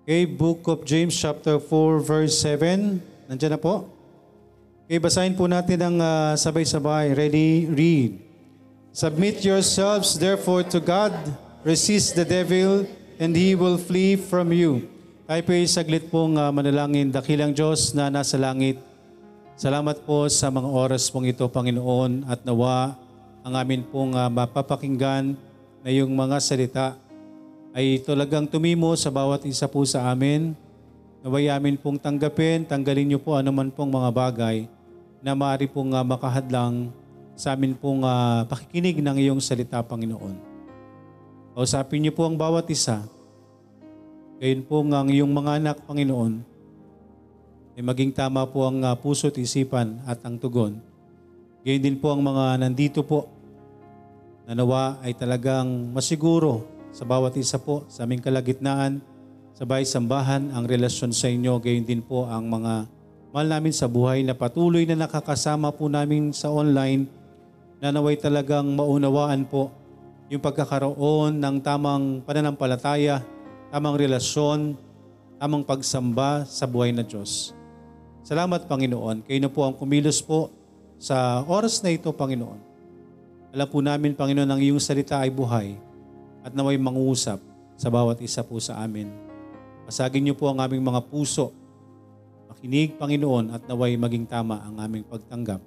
[0.00, 3.04] Okay, Book of James chapter 4 verse 7.
[3.28, 3.84] Nandiyan na po.
[4.88, 7.12] Okay, basahin po natin ang ah, sabay-sabay.
[7.12, 7.68] Ready?
[7.68, 8.16] Read.
[8.96, 11.12] Submit yourselves therefore to God.
[11.68, 12.88] Resist the devil
[13.20, 14.88] and he will flee from you.
[15.28, 17.12] Tayo po saglit pong ah, manalangin.
[17.12, 18.80] Dakilang Diyos na nasa langit.
[19.60, 22.96] Salamat po sa mga oras pong ito, Panginoon, at nawa
[23.44, 25.36] ang amin pong ah, mapapakinggan
[25.84, 26.96] na yung mga salita
[27.70, 30.58] ay talagang tumimo sa bawat isa po sa amin.
[31.22, 34.66] Naway amin pong tanggapin, tanggalin niyo po anuman pong mga bagay
[35.20, 36.88] na maaari pong ah, makahadlang
[37.36, 40.34] sa amin pong ah, pakikinig ng iyong salita, Panginoon.
[41.54, 43.04] Kausapin niyo po ang bawat isa.
[44.40, 46.40] Gayon po ang iyong mga anak, Panginoon,
[47.76, 50.80] ay maging tama po ang ah, puso't isipan at ang tugon.
[51.60, 53.28] Gayon din po ang mga nandito po
[54.48, 58.98] na nawa ay talagang masiguro sa bawat isa po sa aming kalagitnaan,
[59.54, 62.88] sa bahay sambahan, ang relasyon sa inyo, gayon din po ang mga
[63.30, 67.06] mahal namin sa buhay na patuloy na nakakasama po namin sa online
[67.78, 69.70] na naway talagang maunawaan po
[70.32, 73.22] yung pagkakaroon ng tamang pananampalataya,
[73.70, 74.74] tamang relasyon,
[75.38, 77.54] tamang pagsamba sa buhay na Diyos.
[78.26, 79.26] Salamat Panginoon.
[79.26, 80.50] Kayo na po ang kumilos po
[81.00, 82.60] sa oras na ito, Panginoon.
[83.50, 85.89] Alam po namin, Panginoon, ang iyong salita ay buhay
[86.40, 87.40] at naway mangusap
[87.80, 89.08] sa bawat isa po sa amin.
[89.88, 91.50] Pasagin niyo po ang aming mga puso.
[92.46, 95.58] Makinig, Panginoon, at naway maging tama ang aming pagtanggap.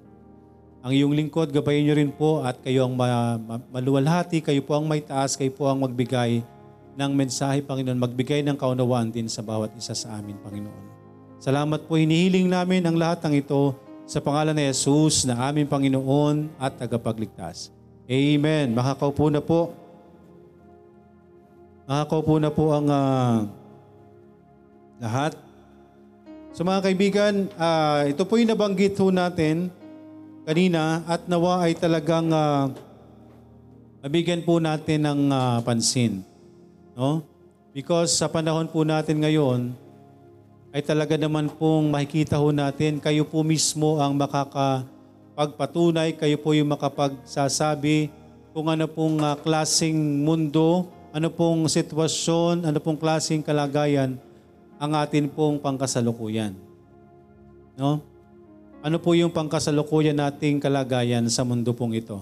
[0.84, 4.76] Ang iyong lingkod, gabayin niyo rin po at kayo ang ma- ma- maluwalhati, kayo po
[4.76, 6.44] ang may taas, kayo po ang magbigay
[6.94, 10.84] ng mensahe, Panginoon, magbigay ng kaunawaan din sa bawat isa sa amin, Panginoon.
[11.42, 16.52] Salamat po, hinihiling namin ang lahat ng ito sa pangalan ni Jesus na aming Panginoon
[16.60, 17.72] at tagapagligtas.
[18.04, 18.76] Amen.
[18.76, 19.83] Makakaupo na po.
[21.84, 23.44] Makakaupo na po ang ah,
[24.96, 25.36] lahat.
[26.56, 29.68] So mga kaibigan, ah, ito po yung nabanggit ho natin
[30.48, 32.72] kanina at nawa ay talagang ah,
[34.00, 36.24] mabigyan po natin ng ah, pansin.
[36.96, 37.20] No?
[37.76, 39.76] Because sa panahon po natin ngayon,
[40.72, 46.72] ay talaga naman pong makikita ho natin, kayo po mismo ang makakapagpatunay, kayo po yung
[46.72, 48.08] makapagsasabi
[48.56, 54.18] kung ano pong ah, klaseng mundo, ano pong sitwasyon, ano pong klaseng kalagayan
[54.82, 56.58] ang atin pong pangkasalukuyan.
[57.78, 58.02] No?
[58.82, 62.18] Ano po yung pangkasalukuyan nating kalagayan sa mundo pong ito?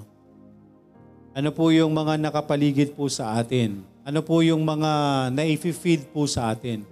[1.33, 3.81] Ano po yung mga nakapaligid po sa atin?
[4.05, 6.85] Ano po yung mga naifi-feed po sa atin?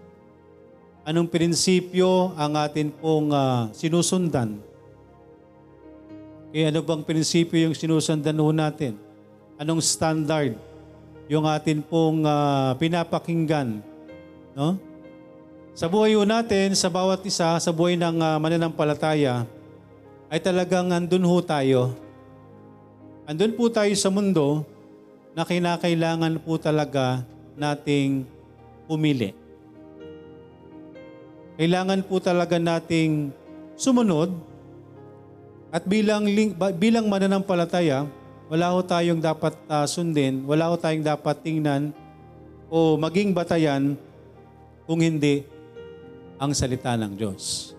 [1.05, 4.57] Anong prinsipyo ang atin pong ah, sinusundan?
[6.57, 8.97] Eh, ano bang prinsipyo yung sinusundan ho natin?
[9.61, 10.70] Anong standard
[11.31, 13.79] yung atin pong ah, pinapakinggan?
[14.59, 14.75] No?
[15.79, 19.47] Sa buhay ho natin, sa bawat isa, sa buhay ng ah, mananampalataya,
[20.27, 21.95] ay talagang andun ho tayo.
[23.31, 24.67] Andun po tayo sa mundo
[25.31, 27.23] na kinakailangan po talaga
[27.55, 28.27] nating
[28.91, 29.31] pumili.
[31.55, 33.31] Kailangan po talaga nating
[33.79, 34.35] sumunod
[35.71, 36.27] at bilang
[36.75, 38.11] bilang mananampalataya,
[38.51, 41.95] wala ho tayong dapat ah, sundin, wala ho tayong dapat tingnan
[42.67, 43.95] o maging batayan
[44.91, 45.47] kung hindi
[46.35, 47.73] ang salita ng Diyos.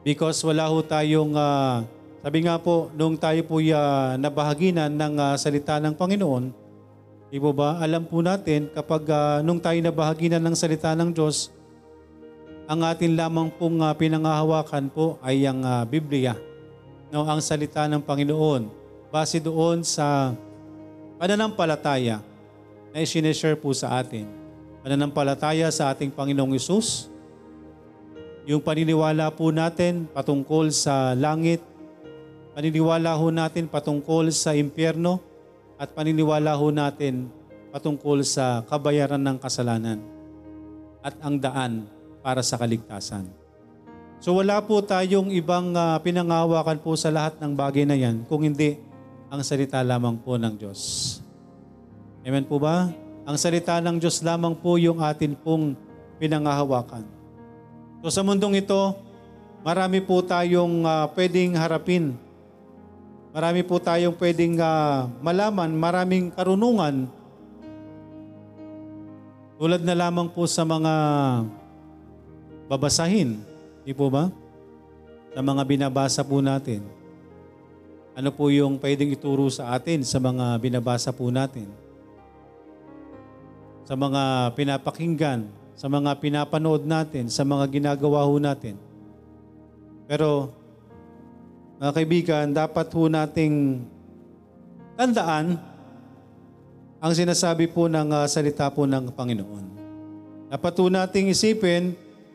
[0.00, 1.84] Because wala ho tayong, ah,
[2.24, 6.56] sabi nga po, nung tayo po uh, nabahaginan ng ah, salita ng Panginoon,
[7.28, 11.52] di po ba, alam po natin kapag ah, nung tayo nabahaginan ng salita ng Diyos,
[12.64, 16.32] ang atin lamang pong ah, pinangahawakan po ay ang ah, Biblia,
[17.12, 18.79] no, ang salita ng Panginoon.
[19.10, 20.38] Base doon sa
[21.18, 22.22] pananampalataya
[22.94, 24.26] na isineshare po sa atin.
[24.86, 27.10] Pananampalataya sa ating Panginoong Isus,
[28.46, 31.60] yung paniniwala po natin patungkol sa langit,
[32.54, 35.18] paniniwala ho natin patungkol sa impyerno,
[35.80, 37.32] at paniniwala ho natin
[37.72, 39.98] patungkol sa kabayaran ng kasalanan
[41.00, 41.88] at ang daan
[42.20, 43.24] para sa kaligtasan.
[44.20, 48.44] So wala po tayong ibang ah, pinangahawakan po sa lahat ng bagay na yan kung
[48.44, 48.76] hindi
[49.30, 50.80] ang salita lamang po ng Diyos.
[52.26, 52.90] Amen po ba?
[53.22, 55.78] Ang salita ng Diyos lamang po yung atin pong
[56.18, 57.06] pinangahawakan.
[58.02, 58.98] So sa mundong ito,
[59.62, 62.18] marami po tayong ah, pwedeng harapin.
[63.30, 67.06] Marami po tayong pwedeng ah, malaman, maraming karunungan.
[69.62, 70.92] Tulad na lamang po sa mga
[72.66, 73.38] babasahin.
[73.86, 74.26] Di po ba?
[75.30, 76.99] Sa mga binabasa po natin.
[78.18, 81.70] Ano po yung pwedeng ituro sa atin sa mga binabasa po natin?
[83.86, 85.46] Sa mga pinapakinggan,
[85.78, 88.74] sa mga pinapanood natin, sa mga ginagawa ho natin.
[90.10, 90.50] Pero,
[91.78, 93.86] mga kaibigan, dapat ho nating
[94.98, 95.56] tandaan
[97.00, 99.64] ang sinasabi po ng uh, salita po ng Panginoon.
[100.50, 101.94] Dapat po nating isipin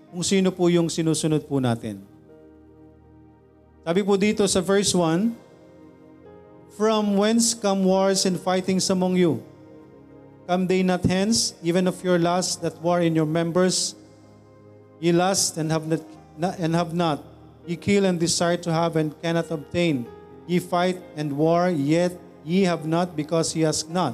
[0.09, 1.99] kung sino po yung sinusunod po natin.
[3.85, 5.44] Sabi po dito sa verse 1,
[6.75, 9.39] From whence come wars and fightings among you?
[10.45, 13.95] Come they not hence, even of your lust that war in your members?
[14.99, 17.23] Ye lust and have not, and have not.
[17.65, 20.05] Ye kill and desire to have and cannot obtain.
[20.47, 22.11] Ye fight and war, yet
[22.43, 24.13] ye have not because ye ask not.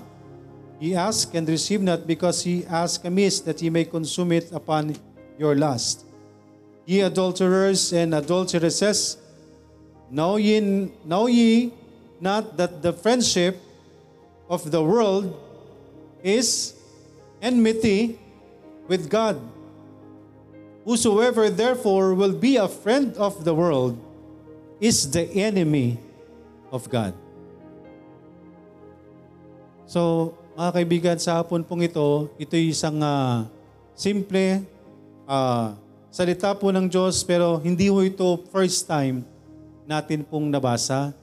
[0.80, 4.96] Ye ask and receive not because ye ask amiss that ye may consume it upon
[5.38, 6.06] your lust.
[6.86, 9.18] Ye adulterers and adulteresses,
[10.12, 11.72] Know ye, know ye
[12.22, 13.58] not that the friendship
[14.46, 15.34] of the world
[16.22, 16.78] is
[17.42, 18.22] enmity
[18.86, 19.42] with God?
[20.86, 23.98] Whosoever therefore will be a friend of the world
[24.82, 25.98] is the enemy
[26.74, 27.14] of God.
[29.86, 33.46] So, mga kaibigan, sa hapon pong ito, ito isang uh,
[33.94, 34.66] simple
[35.30, 35.76] uh,
[36.10, 39.22] salita po ng Diyos pero hindi po ito first time
[39.86, 41.14] natin pong nabasa.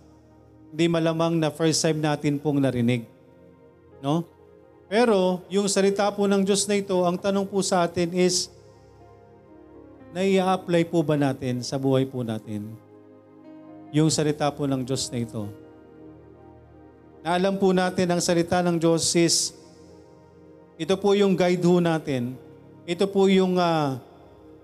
[0.69, 3.09] Hindi malamang na first time natin pong narinig.
[4.05, 4.25] No?
[4.89, 8.49] Pero yung salita po ng Diyos na ito, ang tanong po sa atin is,
[10.17, 12.73] nai-apply po ba natin sa buhay po natin?
[13.93, 15.45] Yung salita po ng Diyos na ito.
[17.21, 19.53] Naalam po natin ang salita ng Diyos is,
[20.81, 22.33] ito po yung guide ho natin.
[22.89, 24.01] Ito po yung uh,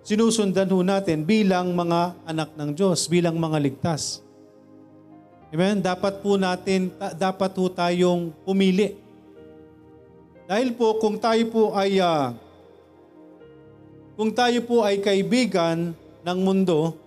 [0.01, 4.24] sinusundan ho natin bilang mga anak ng Diyos, bilang mga ligtas.
[5.55, 5.79] Amen?
[5.79, 8.99] Dapat po natin, dapat po tayong pumili.
[10.51, 12.35] Dahil po kung tayo po ay uh,
[14.19, 15.95] kung tayo po ay kaibigan
[16.27, 16.99] ng mundo,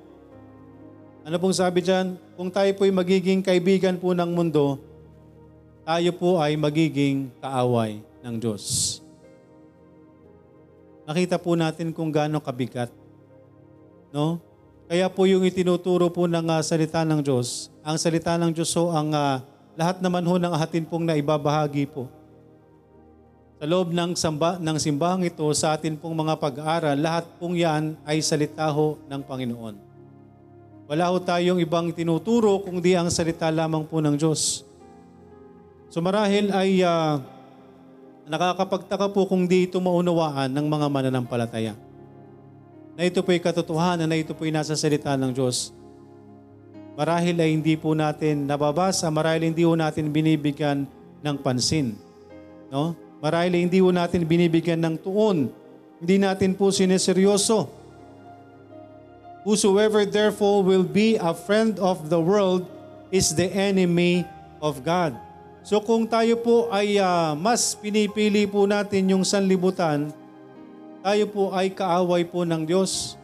[1.27, 2.15] ano pong sabi diyan?
[2.39, 4.79] Kung tayo po ay magiging kaibigan po ng mundo,
[5.83, 8.97] tayo po ay magiging kaaway ng Diyos
[11.07, 12.91] nakita po natin kung gaano kabigat.
[14.11, 14.43] No?
[14.88, 18.88] Kaya po yung itinuturo po ng uh, salita ng Diyos, ang salita ng Diyos so
[18.88, 19.44] ang uh,
[19.75, 22.07] lahat naman ho ng ahatin pong naibabahagi po.
[23.60, 28.00] Sa loob ng, samba, ng simbahang ito, sa atin pong mga pag-aaral, lahat pong yan
[28.07, 29.75] ay salita ho ng Panginoon.
[30.88, 34.63] Wala ho tayong ibang tinuturo kung di ang salita lamang po ng Diyos.
[35.92, 37.19] So marahil ay uh,
[38.28, 41.74] Nakakapagtaka po kung di ito maunawaan ng mga mananampalataya.
[42.97, 45.69] Na ito po'y katotohanan, na ito po'y nasa salita ng Diyos.
[46.97, 50.89] Marahil ay hindi po natin nababasa, marahil hindi po natin binibigyan
[51.21, 51.94] ng pansin.
[52.73, 52.97] No?
[53.21, 55.53] Marahil ay hindi po natin binibigyan ng tuon.
[56.01, 57.69] Hindi natin po sineseryoso.
[59.45, 62.65] Whosoever therefore will be a friend of the world
[63.13, 64.25] is the enemy
[64.57, 65.13] of God.
[65.61, 70.09] So kung tayo po ay uh, mas pinipili po natin yung sanlibutan,
[71.03, 73.17] tayo po ay kaaway po ng Diyos.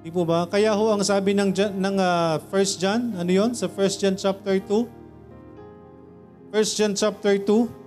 [0.00, 0.48] Di po ba?
[0.48, 4.16] Kaya ho ang sabi ng, ng uh, ah, 1 John, ano yon Sa 1 John
[4.16, 6.56] chapter 2?
[6.56, 7.80] 1 John chapter 2.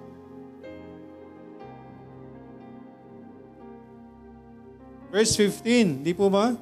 [5.14, 6.58] Verse 15, di po ba?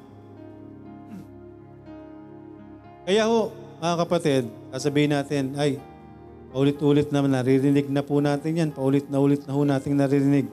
[3.08, 3.48] Kaya ho,
[3.80, 5.80] mga kapatid, sasabihin natin, ay,
[6.52, 10.52] paulit-ulit naman naririnig na po natin yan, paulit na ulit na ho natin naririnig.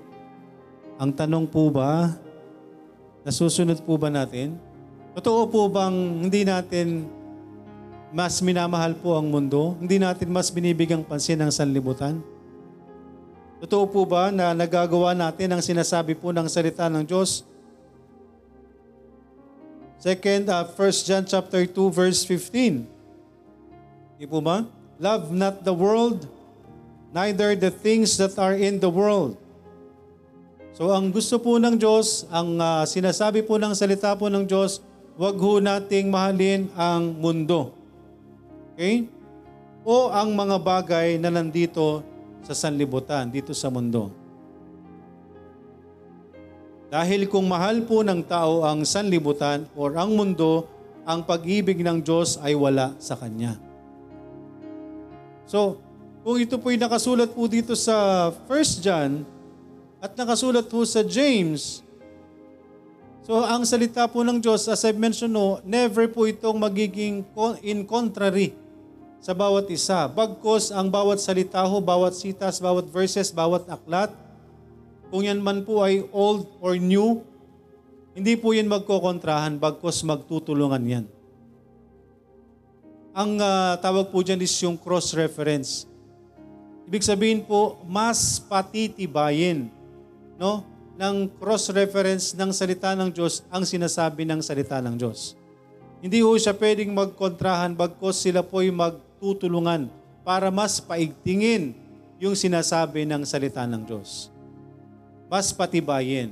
[0.99, 2.11] Ang tanong po ba,
[3.23, 4.59] nasusunod po ba natin?
[5.15, 7.07] Totoo po bang hindi natin
[8.11, 9.79] mas minamahal po ang mundo?
[9.79, 12.19] Hindi natin mas binibigang pansin ang sanlibutan?
[13.63, 17.47] Totoo po ba na nagagawa natin ang sinasabi po ng salita ng Diyos?
[20.03, 22.83] Second, uh, 1 John chapter 2 verse 15.
[24.19, 24.67] Di po ba?
[24.99, 26.27] Love not the world,
[27.15, 29.39] neither the things that are in the world.
[30.79, 34.79] So ang gusto po ng Diyos, ang uh, sinasabi po ng salita po ng Diyos,
[35.19, 37.75] wag ho nating mahalin ang mundo.
[38.79, 39.11] Okay?
[39.83, 41.99] O ang mga bagay na nandito
[42.47, 44.07] sa sanlibutan, dito sa mundo.
[46.87, 50.63] Dahil kung mahal po ng tao ang sanlibutan or ang mundo,
[51.03, 53.59] ang pag-ibig ng Diyos ay wala sa Kanya.
[55.43, 55.75] So,
[56.23, 59.38] kung ito po'y nakasulat po dito sa 1 John
[59.99, 61.83] at nakasulat po sa James,
[63.27, 67.27] so ang salita po ng Diyos, as I've mentioned no, never po itong magiging
[67.59, 68.55] in contrary
[69.19, 70.07] sa bawat isa.
[70.07, 74.15] Bagkos ang bawat salita ho, bawat sitas, bawat verses, bawat aklat,
[75.11, 77.19] kung yan man po ay old or new,
[78.15, 81.05] hindi po yan magkokontrahan, bagkos magtutulungan yan.
[83.11, 85.89] Ang ah, tawag po dyan is yung cross-reference.
[86.87, 89.78] Ibig sabihin po, mas patitibayin
[90.39, 90.63] no,
[90.95, 95.35] ng cross-reference ng salita ng Diyos ang sinasabi ng salita ng Diyos.
[95.99, 99.91] Hindi ho siya pwedeng magkontrahan bagkos sila po'y magtutulungan
[100.23, 101.75] para mas paigtingin
[102.19, 104.31] yung sinasabi ng salita ng Diyos.
[105.27, 106.31] Mas patibayin.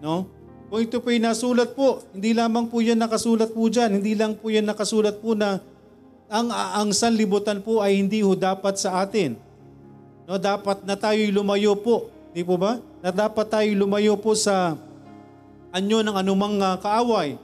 [0.00, 0.28] No?
[0.68, 4.48] Kung ito po'y nasulat po, hindi lamang po yan nakasulat po dyan, hindi lang po
[4.48, 5.60] yan nakasulat po na
[6.32, 9.36] ang, ang sanlibutan po ay hindi ho dapat sa atin.
[10.24, 12.08] No, dapat na tayo'y lumayo po.
[12.32, 12.80] Di po ba?
[13.04, 14.76] Na dapat tayo lumayo po sa
[15.68, 17.36] anyo ng anumang ah, kaaway.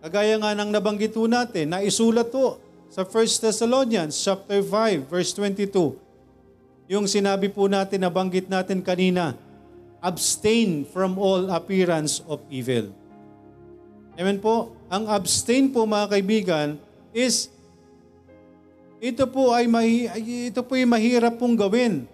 [0.00, 2.56] Kagaya nga ng nabanggit po natin, na isulat po
[2.88, 3.12] sa 1
[3.44, 5.96] Thessalonians chapter 5 verse 22.
[6.88, 9.36] Yung sinabi po natin, nabanggit natin kanina,
[10.00, 12.88] abstain from all appearance of evil.
[14.16, 14.72] Amen po?
[14.88, 16.68] Ang abstain po mga kaibigan
[17.12, 17.52] is
[18.96, 20.08] ito po ay mahi,
[20.48, 22.08] ito po ay mahirap pong gawin.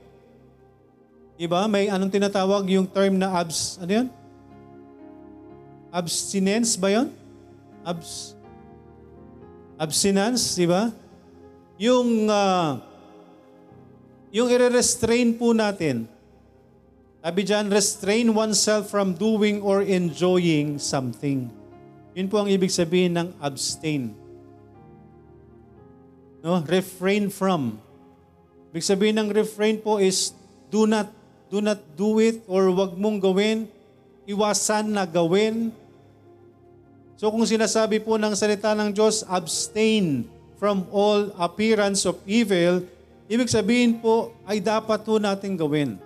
[1.42, 1.66] Diba?
[1.66, 4.08] May anong tinatawag yung term na abs, ano yun?
[5.90, 7.10] Abstinence ba yun?
[7.82, 8.38] Abs,
[9.74, 10.94] abstinence, di ba?
[11.82, 12.78] Yung, ah,
[14.30, 16.06] yung i-restrain po natin.
[17.18, 21.50] Sabi dyan, restrain oneself from doing or enjoying something.
[22.14, 24.14] Yun po ang ibig sabihin ng abstain.
[26.38, 26.62] No?
[26.70, 27.82] Refrain from.
[28.70, 30.38] Ibig sabihin ng refrain po is
[30.70, 31.10] do not
[31.52, 33.68] do not do it or wag mong gawin,
[34.24, 35.68] iwasan na gawin.
[37.20, 40.24] So kung sinasabi po ng salita ng Diyos, abstain
[40.56, 42.80] from all appearance of evil,
[43.28, 46.00] ibig sabihin po ay dapat po natin gawin.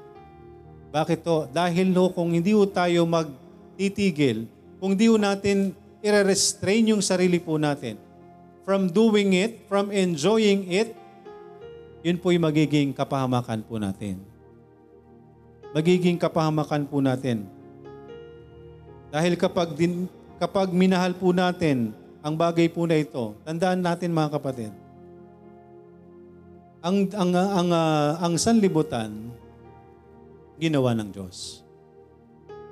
[0.91, 1.47] Bakit to?
[1.55, 4.51] Dahil ho, kung hindi ho tayo magtitigil,
[4.83, 5.71] kung hindi ho natin
[6.03, 8.03] i-restrain yung sarili po natin
[8.67, 10.91] from doing it, from enjoying it,
[12.03, 14.36] yun po yung magiging kapahamakan po natin.
[15.75, 17.49] Magiging kapahamakan po natin.
[19.11, 24.31] Dahil kapag, din, kapag minahal po natin ang bagay po na ito, tandaan natin mga
[24.35, 24.73] kapatid,
[26.83, 29.35] ang, ang, ang, ah, ang sanlibutan,
[30.61, 31.63] ginawa ng Diyos.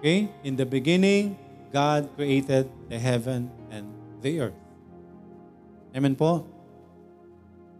[0.00, 0.28] Okay?
[0.42, 1.36] In the beginning,
[1.74, 3.88] God created the heaven and
[4.22, 4.60] the earth.
[5.94, 6.46] Amen po?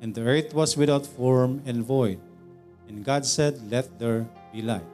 [0.02, 2.18] And the earth was without form and void.
[2.87, 4.93] And God said, let there be light.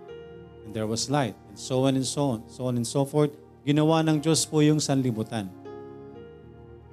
[0.67, 1.37] And there was light.
[1.53, 2.41] And so on and so on.
[2.51, 3.33] So on and so forth.
[3.65, 5.49] Ginawa ng Diyos po yung sanlibutan.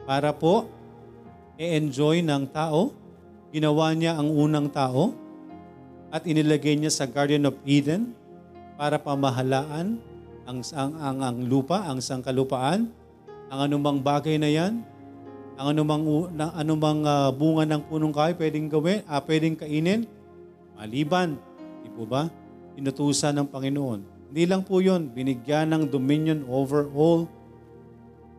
[0.07, 0.71] Para po,
[1.59, 2.95] i-enjoy ng tao.
[3.51, 5.15] Ginawa niya ang unang tao.
[6.07, 8.15] At inilagay niya sa Garden of Eden
[8.79, 10.00] para pamahalaan
[10.47, 12.88] ang, ang, ang, ang lupa, ang sangkalupaan,
[13.51, 14.79] ang anumang bagay na yan,
[15.59, 20.07] ang anumang, na, anumang ah, bunga ng punong kahoy pwedeng gawin, ah, pwedeng kainin,
[20.79, 21.36] maliban.
[21.83, 22.31] Di po ba?
[22.77, 24.29] Inutusan ng Panginoon.
[24.29, 27.25] Hindi lang po yun, binigyan ng dominion over all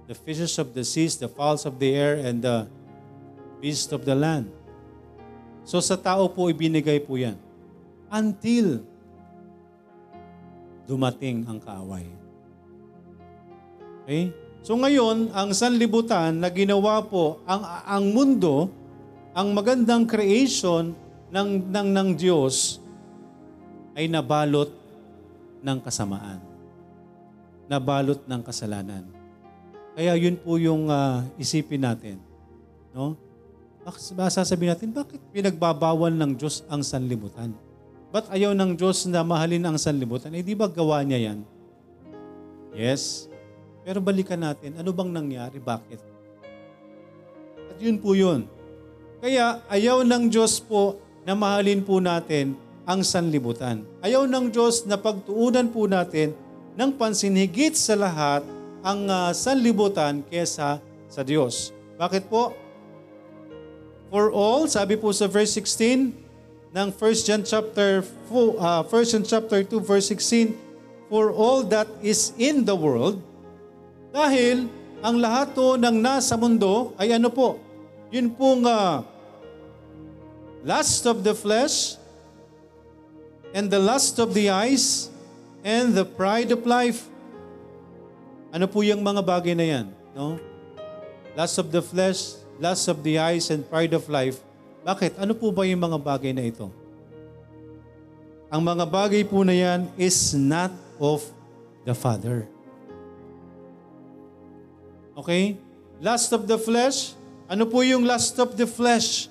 [0.07, 2.71] the fishes of the seas, the fowls of the air, and the
[3.59, 4.49] beasts of the land.
[5.68, 7.37] So sa tao po ibinigay po yan.
[8.09, 8.80] Until
[10.88, 12.09] dumating ang kaaway.
[14.09, 14.33] Okay?
[14.64, 18.73] So ngayon, ang sanlibutan na ginawa po, ang, ang mundo,
[19.37, 20.97] ang magandang creation
[21.28, 22.77] ng, ng, ng Diyos
[23.99, 24.71] ay nabalot
[25.59, 26.38] ng kasamaan.
[27.67, 29.02] Nabalot ng kasalanan.
[29.99, 32.23] Kaya yun po yung ah, isipin natin.
[32.95, 33.19] No?
[33.83, 33.99] Bak-
[34.31, 37.50] Sasabihin natin, bakit pinagbabawal ng Diyos ang sanlibutan?
[38.14, 40.31] Ba't ayaw ng Diyos na mahalin ang sanlibutan?
[40.31, 41.38] Eh di ba gawa niya yan?
[42.78, 43.26] Yes.
[43.83, 45.59] Pero balikan natin, ano bang nangyari?
[45.59, 46.00] Bakit?
[47.75, 48.47] At yun po yun.
[49.19, 53.85] Kaya ayaw ng Diyos po na mahalin po natin ang sanlibutan.
[54.00, 56.33] Ayaw ng Diyos na pagtuunan po natin
[56.73, 58.40] ng pansin higit sa lahat
[58.80, 60.80] ang ah, sanlibutan kesa
[61.12, 61.76] sa Diyos.
[62.00, 62.57] Bakit po?
[64.09, 66.16] For all, sabi po sa verse 16
[66.73, 68.00] ng 1 John chapter
[68.33, 70.57] 4, uh, 1 John chapter 2 verse 16,
[71.12, 73.21] for all that is in the world,
[74.16, 74.64] dahil
[75.04, 77.61] ang lahat to ng nasa mundo ay ano po?
[78.09, 79.04] Yun pong ah,
[80.64, 82.00] lust of the flesh,
[83.52, 85.09] and the lust of the eyes,
[85.64, 87.09] and the pride of life.
[88.55, 89.87] Ano po yung mga bagay na yan?
[90.17, 90.40] No?
[91.37, 94.40] Lust of the flesh, lust of the eyes, and pride of life.
[94.83, 95.21] Bakit?
[95.21, 96.73] Ano po ba yung mga bagay na ito?
[98.49, 101.21] ang mga bagay po na yan is not of
[101.85, 102.49] the Father.
[105.12, 105.61] Okay?
[106.00, 107.12] Lust of the flesh.
[107.49, 109.28] Ano po yung lust of the flesh?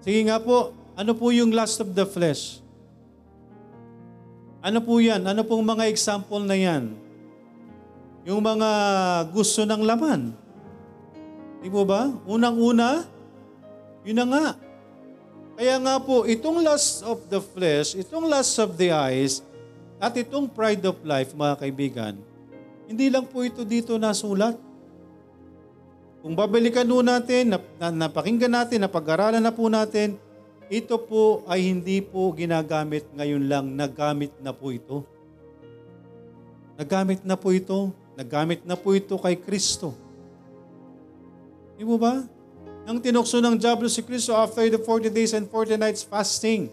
[0.00, 2.60] Sige nga po, ano po yung lust of the flesh?
[4.60, 5.24] Ano po yan?
[5.24, 6.92] Ano pong mga example na yan?
[8.28, 8.68] Yung mga
[9.32, 10.36] gusto ng laman.
[11.64, 12.12] Di po ba?
[12.28, 13.08] Unang-una,
[14.04, 14.46] yun na nga.
[15.56, 19.40] Kaya nga po, itong lust of the flesh, itong lust of the eyes,
[19.96, 22.14] at itong pride of life, mga kaibigan,
[22.84, 24.56] hindi lang po ito dito nasulat.
[26.20, 30.20] Kung babalikan po natin, nap, na, napakinggan natin, napag-aralan na po natin,
[30.70, 35.02] ito po ay hindi po ginagamit ngayon lang, nagamit na po ito.
[36.78, 37.90] Nagamit na po ito.
[38.14, 39.98] Nagamit na po ito kay Kristo.
[41.74, 42.22] Di mo ba?
[42.86, 46.70] Nang tinukso ng Diablo si Kristo after the 40 days and 40 nights fasting,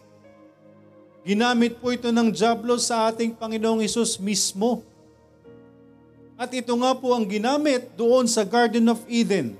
[1.26, 4.86] ginamit po ito ng Diablo sa ating Panginoong Isus mismo.
[6.38, 9.58] At ito nga po ang ginamit doon sa Garden of Eden.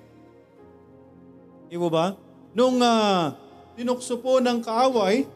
[1.68, 2.14] Di ba?
[2.54, 3.47] Nung uh,
[3.78, 5.30] tinukso po ng kaaway,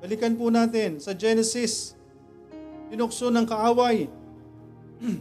[0.00, 1.92] balikan po natin sa Genesis,
[2.88, 4.08] tinukso ng kaaway,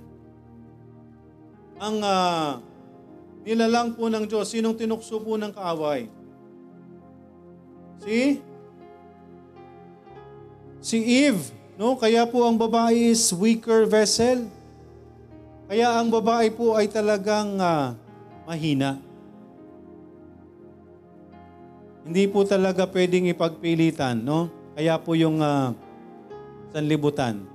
[1.85, 2.63] ang uh,
[3.43, 4.47] nilalang po ng Diyos.
[4.51, 6.07] Sinong tinukso po ng kaaway?
[7.99, 8.39] Si?
[10.79, 11.51] Si Eve.
[11.75, 11.99] No?
[11.99, 14.47] Kaya po ang babae is weaker vessel.
[15.67, 17.95] Kaya ang babae po ay talagang uh,
[18.47, 19.08] mahina.
[22.09, 24.49] Hindi po talaga pwedeng ipagpilitan, no?
[24.73, 25.77] Kaya po yung uh,
[26.73, 27.45] sanlibutan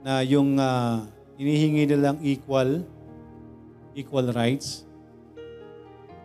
[0.00, 1.04] na yung uh,
[1.36, 2.80] inihingi nilang equal
[3.92, 4.88] equal rights.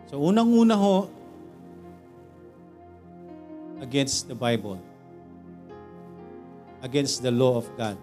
[0.08, 1.12] So unang-una ho,
[3.84, 4.80] against the Bible.
[6.80, 8.00] Against the law of God.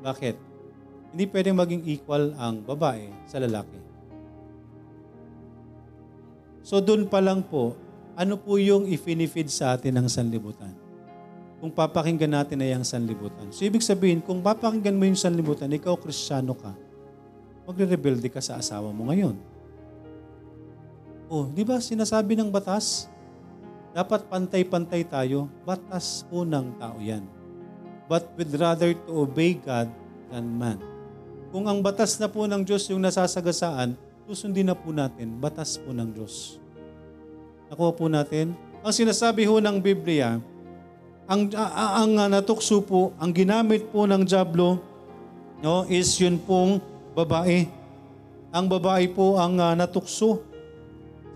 [0.00, 0.36] Bakit?
[1.12, 3.80] Hindi pwedeng maging equal ang babae sa lalaki.
[6.64, 7.76] So doon pa lang po,
[8.18, 10.74] ano po yung ifinifeed sa atin ng sanlibutan?
[11.62, 13.46] Kung papakinggan natin ay ang sanlibutan.
[13.54, 16.74] So ibig sabihin, kung papakinggan mo yung sanlibutan, ikaw kristyano ka,
[17.62, 19.38] magre-rebelde ka sa asawa mo ngayon.
[21.30, 23.06] Oh, di ba sinasabi ng batas?
[23.94, 25.46] Dapat pantay-pantay tayo.
[25.62, 27.22] Batas po ng tao yan.
[28.10, 29.94] But we'd rather to obey God
[30.34, 30.82] than man.
[31.54, 33.94] Kung ang batas na po ng Diyos yung nasasagasaan,
[34.26, 36.58] susundin na po natin, batas po ng Diyos.
[37.68, 38.56] Nakuha po natin.
[38.80, 40.40] Ang sinasabi ho ng Biblia,
[41.28, 44.80] ang, ang, ang natukso po, ang ginamit po ng Diablo,
[45.60, 46.80] no, is yun pong
[47.12, 47.68] babae.
[48.48, 50.40] Ang babae po ang uh, natukso.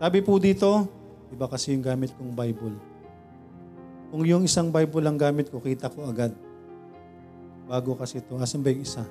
[0.00, 0.88] Sabi po dito,
[1.28, 2.76] iba kasi yung gamit kong Bible.
[4.08, 6.32] Kung yung isang Bible lang gamit ko, kita ko agad.
[7.68, 8.36] Bago kasi ito.
[8.40, 9.04] Asan ba yung isa?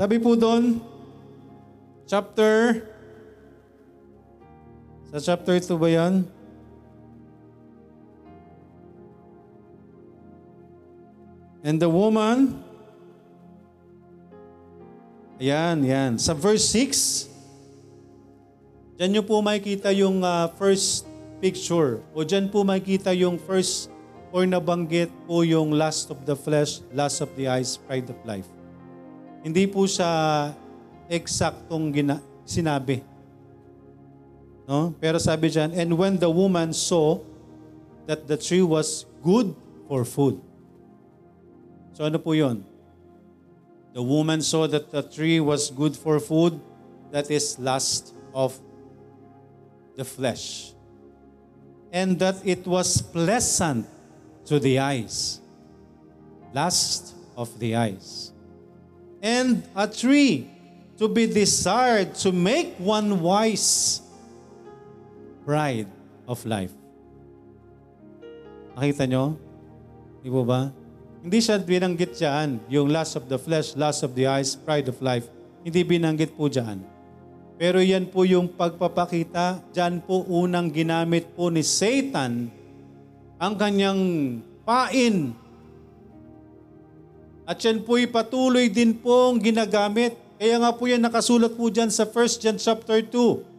[0.00, 0.80] Sabi po doon,
[2.08, 2.80] chapter,
[5.14, 6.26] sa chapter 2 ba yan?
[11.62, 12.58] And the woman
[15.38, 16.12] Ayan, yan.
[16.14, 17.26] Sa verse 6,
[18.94, 21.10] dyan nyo po makikita yung uh, first
[21.42, 21.98] picture.
[22.14, 23.90] O dyan po makikita yung first
[24.30, 28.46] or nabanggit po yung lust of the flesh, lust of the eyes, pride of life.
[29.42, 30.54] Hindi po siya
[31.10, 33.13] eksaktong gina- sinabi.
[34.68, 34.94] No?
[35.00, 37.20] Pero sabi dyan, and when the woman saw
[38.06, 39.54] that the tree was good
[39.88, 40.40] for food.
[41.92, 42.64] So ano po yon?
[43.94, 46.58] The woman saw that the tree was good for food,
[47.12, 48.58] that is lust of
[49.94, 50.74] the flesh.
[51.92, 53.86] And that it was pleasant
[54.46, 55.40] to the eyes.
[56.52, 58.32] Lust of the eyes.
[59.22, 60.50] And a tree
[60.98, 64.02] to be desired to make one wise.
[65.44, 65.88] Pride
[66.24, 66.72] of life.
[68.74, 69.36] Nakita nyo?
[70.24, 70.60] Di ba ba?
[71.24, 74.96] Hindi siya binanggit dyan, yung lust of the flesh, lust of the eyes, pride of
[75.04, 75.28] life.
[75.64, 76.84] Hindi binanggit po dyan.
[77.60, 82.50] Pero yan po yung pagpapakita, dyan po unang ginamit po ni Satan
[83.36, 84.00] ang kanyang
[84.64, 85.36] pain.
[87.44, 90.16] At yan po'y patuloy din pong ginagamit.
[90.40, 93.53] Kaya nga po yan nakasulat po dyan sa 1 John chapter 2.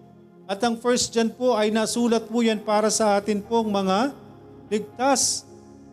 [0.46, 4.14] At ang 1 John po ay nasulat po yan para sa atin pong mga
[4.70, 5.42] ligtas.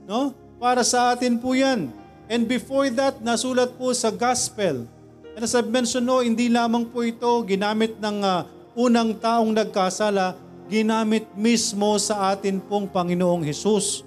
[0.04, 0.36] No?
[0.60, 1.88] Para sa atin po yan.
[2.28, 4.84] And before that, nasulat po sa gospel.
[5.32, 8.44] And as I've mentioned, no, hindi lamang po ito ginamit ng uh,
[8.76, 10.36] unang taong nagkasala,
[10.68, 14.04] ginamit mismo sa atin pong Panginoong Hesus.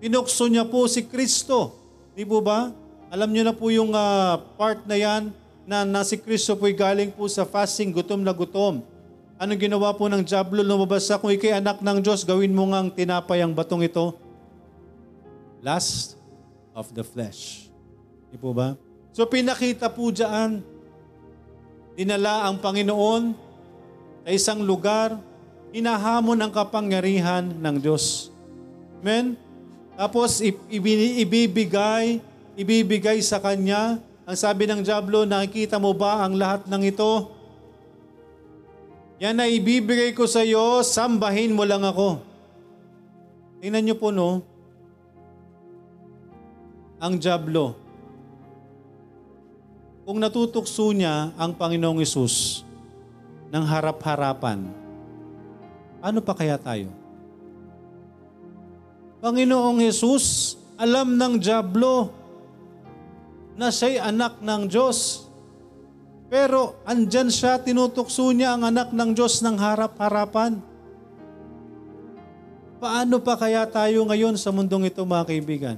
[0.00, 1.76] Tinukso niya po si Kristo.
[2.16, 2.72] Di po ba?
[3.12, 5.28] Alam niyo na po yung ah, part na yan
[5.68, 8.80] na, na si Kristo po'y galing po sa fasting, gutom na gutom.
[9.40, 10.60] Ano ginawa po ng Diablo?
[10.60, 14.12] Lumabas sa kung ikay anak ng Diyos, gawin mo ngang tinapay ang batong ito.
[15.64, 16.20] Last
[16.76, 17.72] of the flesh.
[18.28, 18.76] Di po ba?
[19.16, 20.60] So pinakita po dyan,
[21.96, 23.32] dinala ang Panginoon
[24.28, 25.16] sa isang lugar,
[25.72, 28.28] hinahamon ang kapangyarihan ng Diyos.
[29.00, 29.40] Amen?
[29.96, 32.20] Tapos ibibigay,
[32.60, 34.04] ibibigay sa Kanya.
[34.28, 37.39] Ang sabi ng Diablo, nakikita mo ba ang lahat ng ito?
[39.20, 42.24] Yan na ibibigay ko sa iyo, sambahin mo lang ako.
[43.60, 44.40] Tingnan niyo po no,
[46.96, 47.76] ang Diablo.
[50.08, 52.64] Kung natutukso niya ang Panginoong Isus
[53.52, 54.72] ng harap-harapan,
[56.00, 56.88] ano pa kaya tayo?
[59.20, 62.08] Panginoong Yesus, alam ng Diablo
[63.52, 65.28] na siya'y anak ng Diyos.
[66.30, 70.62] Pero andyan siya, tinutukso niya ang anak ng Diyos ng harap-harapan.
[72.78, 75.76] Paano pa kaya tayo ngayon sa mundong ito mga kaibigan?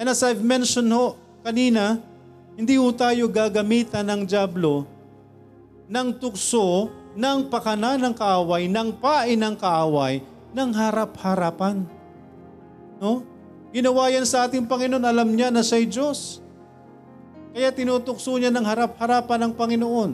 [0.00, 2.00] And as I've mentioned ho, kanina,
[2.54, 4.88] hindi ho tayo gagamitan ng Diablo
[5.90, 6.86] ng tukso,
[7.18, 10.22] ng pakana ng kaaway, ng pain ng kaaway,
[10.54, 11.82] ng harap-harapan.
[13.02, 13.26] No?
[13.74, 16.38] Ginawa yan sa ating Panginoon, alam niya na siya'y Diyos.
[17.50, 20.10] Kaya tinutukso niya ng harap-harapan ng Panginoon.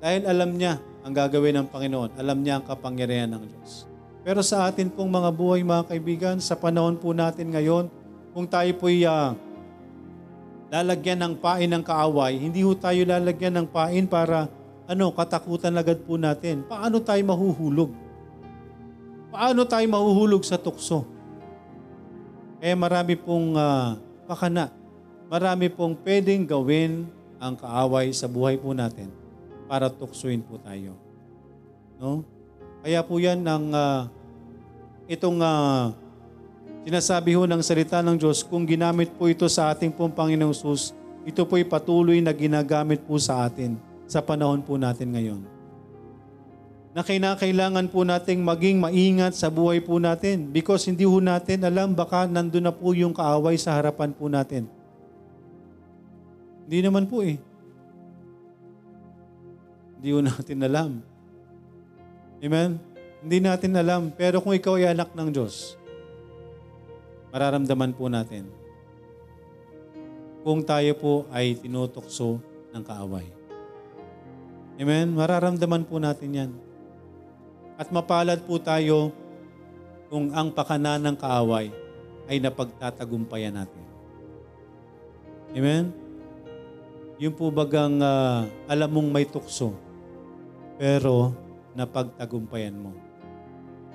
[0.00, 2.10] Dahil alam niya ang gagawin ng Panginoon.
[2.16, 3.84] Alam niya ang kapangyarihan ng Diyos.
[4.24, 7.88] Pero sa atin pong mga buhay, mga kaibigan, sa panahon po natin ngayon,
[8.32, 9.32] kung tayo po'y uh,
[10.68, 14.48] lalagyan ng pain ng kaaway, hindi ho tayo lalagyan ng pain para
[14.88, 16.64] ano, katakutan agad po natin.
[16.64, 17.92] Paano tayo mahuhulog?
[19.28, 21.04] Paano tayo mahuhulog sa tukso?
[22.60, 24.77] Kaya marami pong uh, pakana
[25.28, 27.04] marami pong pwedeng gawin
[27.36, 29.12] ang kaaway sa buhay po natin
[29.68, 30.96] para tuksuin po tayo.
[32.00, 32.24] No?
[32.80, 34.08] Kaya po yan ang uh,
[35.04, 35.92] itong uh,
[36.88, 40.96] sinasabi ho ng salita ng Diyos, kung ginamit po ito sa ating pong Panginoong Sus,
[41.28, 43.76] ito po'y patuloy na ginagamit po sa atin
[44.08, 45.40] sa panahon po natin ngayon.
[46.96, 51.92] Na kinakailangan po nating maging maingat sa buhay po natin because hindi ho natin alam
[51.92, 54.77] baka nandun na po yung kaaway sa harapan po natin
[56.68, 57.40] hindi naman po eh.
[59.96, 60.90] Hindi ko natin alam.
[62.44, 62.76] Amen?
[63.24, 64.12] Hindi natin alam.
[64.12, 65.80] Pero kung ikaw ay anak ng Diyos,
[67.32, 68.52] mararamdaman po natin
[70.44, 72.36] kung tayo po ay tinutokso
[72.76, 73.26] ng kaaway.
[74.78, 75.10] Amen?
[75.16, 76.50] Mararamdaman po natin yan.
[77.74, 79.10] At mapalad po tayo
[80.12, 81.72] kung ang pakana ng kaaway
[82.30, 83.84] ay napagtatagumpayan natin.
[85.56, 85.96] Amen?
[87.18, 89.74] Yung po bagang uh, alam mong may tukso,
[90.78, 91.34] pero
[91.74, 92.94] napagtagumpayan mo.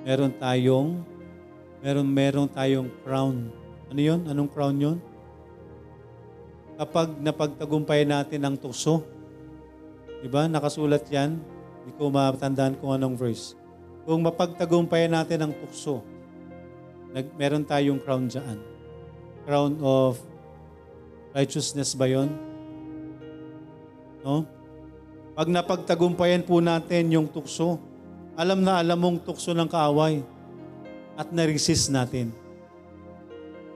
[0.04, 1.00] Meron tayong,
[1.80, 3.48] meron, meron tayong crown.
[3.88, 4.28] Ano yon?
[4.28, 4.98] Anong crown yon?
[6.76, 9.08] Kapag napagtagumpayan natin ang tukso,
[10.20, 10.44] di ba?
[10.52, 11.40] Nakasulat yan.
[11.84, 13.56] Hindi ko matandaan kung anong verse.
[14.04, 16.04] Kung mapagtagumpayan natin ang tukso,
[17.16, 18.60] nag, meron tayong crown dyan.
[19.48, 20.20] Crown of
[21.32, 22.52] righteousness ba yon?
[24.24, 24.48] No?
[25.36, 27.78] Pag napagtagumpayan po natin yung tukso,
[28.34, 30.24] alam na alam mong tukso ng kaaway
[31.14, 32.34] at na-resist natin.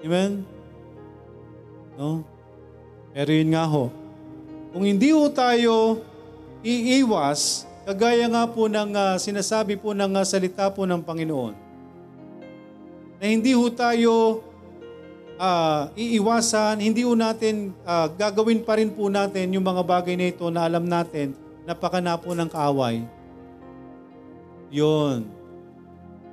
[0.01, 0.47] Amen?
[1.99, 2.25] No?
[3.11, 3.89] Pero yun nga ho,
[4.71, 6.01] kung hindi ho tayo
[6.61, 11.55] iiwas, kagaya nga po ng uh, sinasabi po ng uh, salita po ng Panginoon,
[13.17, 14.45] na hindi ho tayo
[15.37, 20.27] uh, iiwasan, hindi po natin, uh, gagawin pa rin po natin yung mga bagay na
[20.29, 23.05] ito na alam natin, napakana po ng kaaway.
[24.73, 25.29] Yun.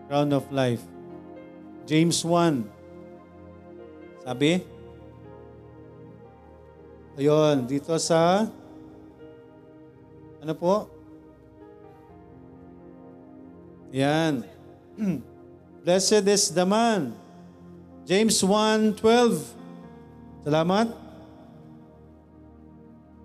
[0.08, 0.82] Crown of Life.
[1.84, 2.64] James 1.
[4.24, 4.64] Sabi?
[7.14, 8.48] Ayun, dito sa
[10.44, 10.90] ano po?
[13.94, 14.44] Yan.
[15.84, 17.23] Blessed is the man
[18.04, 19.00] James 1.12.
[20.44, 20.92] Salamat.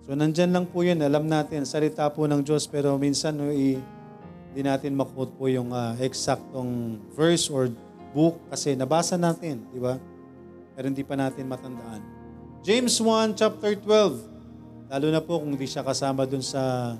[0.08, 0.96] So nandyan lang po yun.
[1.04, 6.00] Alam natin, salita po ng Diyos pero minsan no, hindi natin makot po yung uh,
[6.00, 7.68] eksaktong verse or
[8.16, 10.00] book kasi nabasa natin, di ba?
[10.72, 12.00] Pero hindi pa natin matandaan.
[12.64, 14.88] James 1 chapter 12.
[14.90, 16.96] Lalo na po kung hindi siya kasama dun sa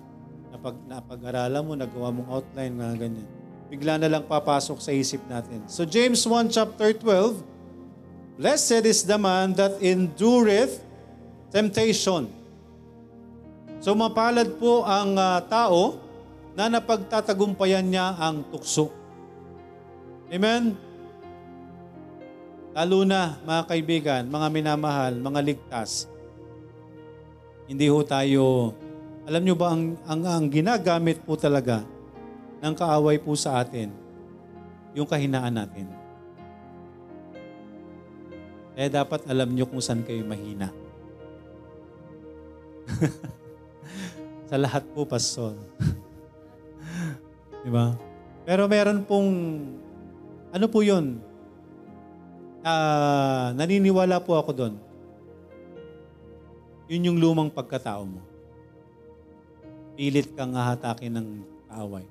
[0.53, 3.29] napag, napag-aralan mo, nagawa mong outline, mga ganyan.
[3.71, 5.65] bigla na lang papasok sa isip natin.
[5.65, 7.60] So James 1 chapter 12,
[8.41, 10.81] Blessed is the man that endureth
[11.53, 12.33] temptation.
[13.85, 16.01] So mapalad po ang uh, tao
[16.57, 18.89] na napagtatagumpayan niya ang tukso.
[20.33, 20.73] Amen?
[22.73, 26.09] Lalo na, mga kaibigan, mga minamahal, mga ligtas,
[27.69, 28.73] hindi ho tayo,
[29.29, 31.85] alam nyo ba, ang, ang, ang ginagamit po talaga
[32.65, 33.93] ng kaaway po sa atin,
[34.97, 36.00] yung kahinaan natin.
[38.81, 40.73] Kaya dapat alam nyo kung saan kayo mahina.
[44.49, 45.53] sa lahat po, Pastor.
[47.61, 47.93] Di ba?
[48.49, 49.29] Pero meron pong,
[50.49, 51.21] ano po yun?
[52.65, 54.75] Uh, naniniwala po ako doon.
[56.89, 58.25] Yun yung lumang pagkatao mo.
[59.93, 61.29] Pilit kang hahatakin ng
[61.69, 62.09] kaaway.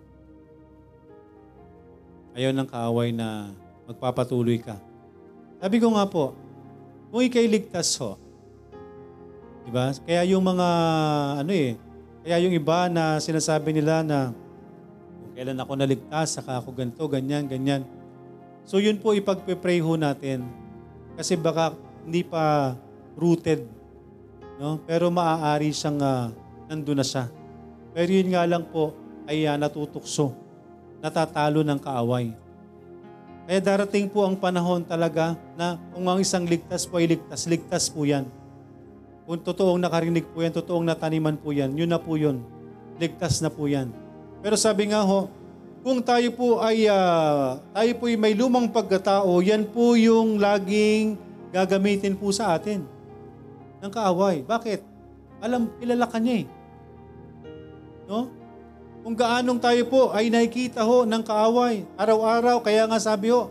[2.37, 3.57] Ayaw ng kaaway na
[3.89, 4.77] magpapatuloy ka.
[5.57, 6.37] Sabi ko nga po,
[7.09, 8.15] kung ikay ligtas ho,
[9.65, 9.91] diba?
[10.05, 10.67] Kaya yung mga,
[11.41, 11.75] ano eh,
[12.23, 14.33] kaya yung iba na sinasabi nila na
[15.39, 17.87] Kailan ako naligtas, saka ako ganito, ganyan, ganyan.
[18.67, 20.43] So yun po ipagpe-pray ho natin.
[21.15, 22.75] Kasi baka hindi pa
[23.15, 23.63] rooted.
[24.59, 24.83] No?
[24.83, 26.27] Pero maaari siyang uh,
[26.67, 27.31] nandun na siya.
[27.95, 28.91] Pero yun nga lang po
[29.31, 30.35] ay uh, natutukso.
[30.99, 32.35] Natatalo ng kaaway.
[33.49, 37.89] Kaya darating po ang panahon talaga na kung ang isang ligtas po ay ligtas, ligtas
[37.89, 38.29] po yan.
[39.25, 42.45] Kung totoong nakarinig po yan, totoong nataniman po yan, yun na po yun.
[43.01, 43.89] Ligtas na po yan.
[44.45, 45.33] Pero sabi nga ho,
[45.81, 51.17] kung tayo po ay uh, tayo po ay may lumang pagkatao, yan po yung laging
[51.49, 52.85] gagamitin po sa atin
[53.81, 54.45] ng kaaway.
[54.45, 54.85] Bakit?
[55.41, 56.47] Alam, kilala ka niya eh.
[58.05, 58.29] No?
[59.09, 63.49] Kung gaanong tayo po ay nakikita ho ng kaaway, araw-araw, kaya nga sabi ho,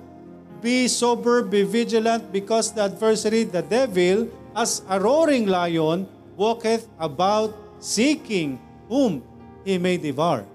[0.62, 6.06] Be sober, be vigilant, because the adversary, the devil, as a roaring lion,
[6.38, 8.54] walketh about seeking
[8.86, 9.18] whom
[9.66, 10.46] he may devour.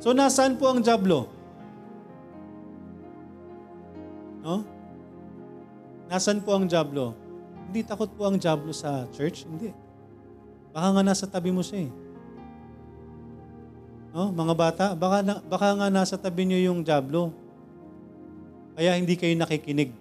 [0.00, 1.28] So nasaan po ang Diablo?
[4.40, 4.64] No?
[6.08, 7.12] Nasaan po ang Diablo?
[7.68, 9.44] Hindi takot po ang Diablo sa church?
[9.44, 9.76] Hindi.
[10.72, 12.05] Baka nga nasa tabi mo siya eh.
[14.16, 14.32] No?
[14.32, 17.36] Mga bata, baka, na, baka nga nasa tabi niyo yung Diablo.
[18.72, 19.92] Kaya hindi kayo nakikinig.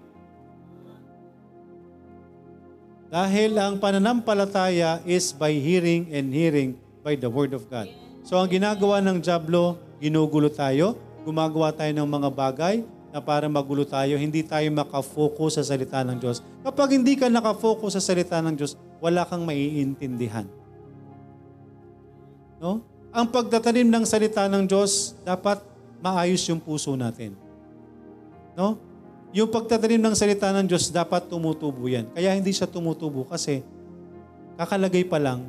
[3.11, 7.91] Dahil ang pananampalataya is by hearing and hearing by the Word of God.
[8.23, 10.95] So ang ginagawa ng Diablo, ginugulo tayo,
[11.27, 12.75] gumagawa tayo ng mga bagay
[13.11, 16.39] na para magulo tayo, hindi tayo makafocus sa salita ng Diyos.
[16.63, 20.47] Kapag hindi ka nakafocus sa salita ng Diyos, wala kang maiintindihan.
[22.63, 22.94] No?
[23.15, 25.63] Ang pagtatanim ng salita ng Diyos, dapat
[26.03, 27.31] maayos yung puso natin.
[28.59, 28.75] No?
[29.31, 32.11] Yung pagtatanim ng salita ng Diyos, dapat tumutubo yan.
[32.11, 33.63] Kaya hindi siya tumutubo kasi
[34.59, 35.47] kakalagay pa lang,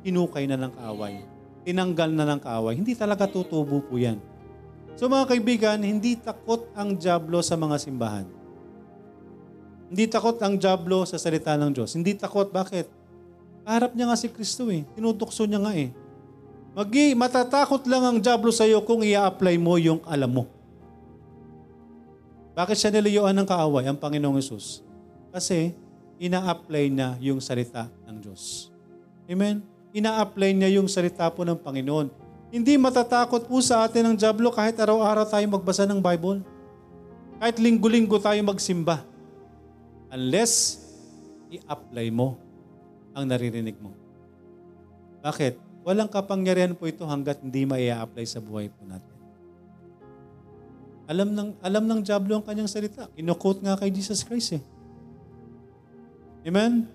[0.00, 2.74] inukay na ng kaaway tinanggal na ng kaaway.
[2.78, 4.18] Hindi talaga tutubo po yan.
[4.98, 8.26] So mga kaibigan, hindi takot ang Diablo sa mga simbahan.
[9.88, 11.96] Hindi takot ang Diablo sa salita ng Diyos.
[11.96, 12.48] Hindi takot.
[12.52, 12.86] Bakit?
[13.62, 14.84] Harap niya nga si Kristo eh.
[14.96, 15.92] Tinutukso niya nga eh.
[16.72, 20.44] Magi, matatakot lang ang Diablo sa iyo kung i-apply mo yung alam mo.
[22.56, 24.80] Bakit siya nilayuan ng kaaway, ang Panginoong Yesus?
[25.32, 25.76] Kasi
[26.16, 28.72] ina-apply na yung salita ng Diyos.
[29.28, 29.64] Amen?
[29.92, 32.08] ina-apply niya yung salita po ng Panginoon.
[32.52, 36.40] Hindi matatakot po sa atin ang Diablo kahit araw-araw tayo magbasa ng Bible.
[37.40, 39.04] Kahit linggo-linggo tayo magsimba.
[40.12, 40.84] Unless
[41.48, 42.36] i-apply mo
[43.16, 43.92] ang naririnig mo.
[45.24, 45.71] Bakit?
[45.82, 49.14] Walang kapangyarihan po ito hanggat hindi ma-apply sa buhay po natin.
[51.10, 53.10] Alam ng, alam ng Diablo ang kanyang salita.
[53.18, 54.62] Kinukot nga kay Jesus Christ eh.
[56.46, 56.86] Amen?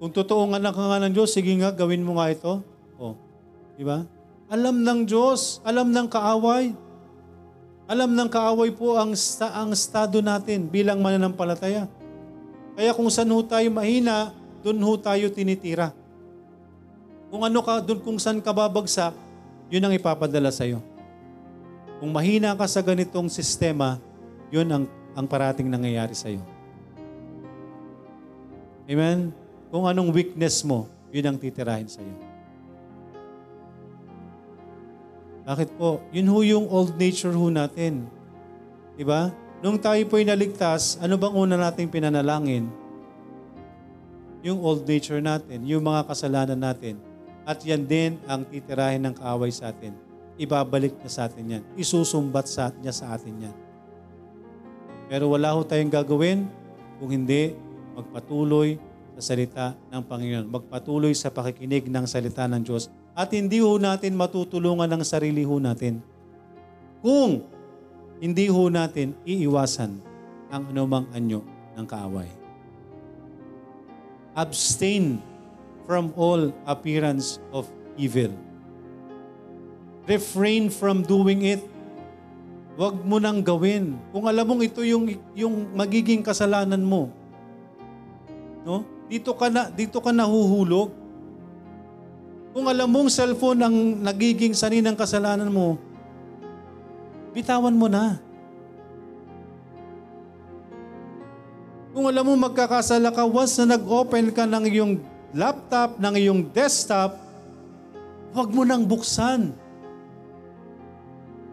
[0.00, 2.64] Kung totoo nga anak nga ng Diyos, sige nga, gawin mo nga ito.
[2.96, 3.14] O,
[3.76, 4.04] di ba?
[4.48, 6.72] Alam ng Diyos, alam ng kaaway.
[7.84, 9.12] Alam ng kaaway po ang,
[9.52, 11.84] ang estado natin bilang mananampalataya.
[12.74, 14.32] Kaya kung saan ho tayo mahina,
[14.64, 15.92] doon ho tayo tinitira.
[17.34, 19.10] Kung ano ka, doon kung saan ka babagsak,
[19.66, 20.78] yun ang ipapadala sa iyo.
[21.98, 23.98] Kung mahina ka sa ganitong sistema,
[24.54, 24.86] yun ang,
[25.18, 26.46] ang parating nangyayari sa iyo.
[28.86, 29.34] Amen?
[29.66, 32.14] Kung anong weakness mo, yun ang titirahin sa iyo.
[35.42, 36.06] Bakit po?
[36.14, 38.06] Yun ho yung old nature ho natin.
[38.94, 39.34] Diba?
[39.58, 42.70] Nung tayo po'y naligtas, ano bang una nating pinanalangin?
[44.46, 47.13] Yung old nature natin, yung mga kasalanan natin.
[47.44, 49.92] At yan din ang titirahin ng kaaway sa atin.
[50.34, 51.62] ibabalik niya sa atin yan.
[51.78, 53.56] Isusumbat sa, niya sa atin yan.
[55.06, 56.50] Pero wala ho tayong gagawin
[56.98, 57.54] kung hindi
[57.94, 58.74] magpatuloy
[59.14, 60.50] sa salita ng Panginoon.
[60.50, 62.90] Magpatuloy sa pakikinig ng salita ng Diyos.
[63.14, 66.02] At hindi ho natin matutulungan ng sarili ho natin.
[66.98, 67.46] Kung
[68.18, 69.92] hindi ho natin iiwasan
[70.50, 71.46] ang anumang anyo
[71.78, 72.26] ng kaaway.
[74.34, 75.22] Abstain
[75.84, 78.32] from all appearance of evil.
[80.04, 81.62] Refrain from doing it.
[82.74, 83.96] Huwag mo nang gawin.
[84.10, 87.08] Kung alam mong ito yung, yung magiging kasalanan mo,
[88.66, 88.82] no?
[89.06, 90.90] Dito ka na dito ka nahuhulog.
[92.50, 95.78] Kung alam mong cellphone ang nagiging sani ng kasalanan mo,
[97.30, 98.18] bitawan mo na.
[101.94, 104.98] Kung alam mo magkakasala ka, once na nag-open ka ng iyong
[105.34, 107.18] laptop, ng iyong desktop,
[108.30, 109.50] huwag mo nang buksan.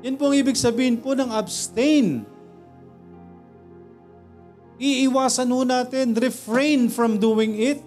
[0.01, 2.25] Yan po ang ibig sabihin po ng abstain.
[4.81, 7.81] Iiwasan ho natin, refrain from doing it.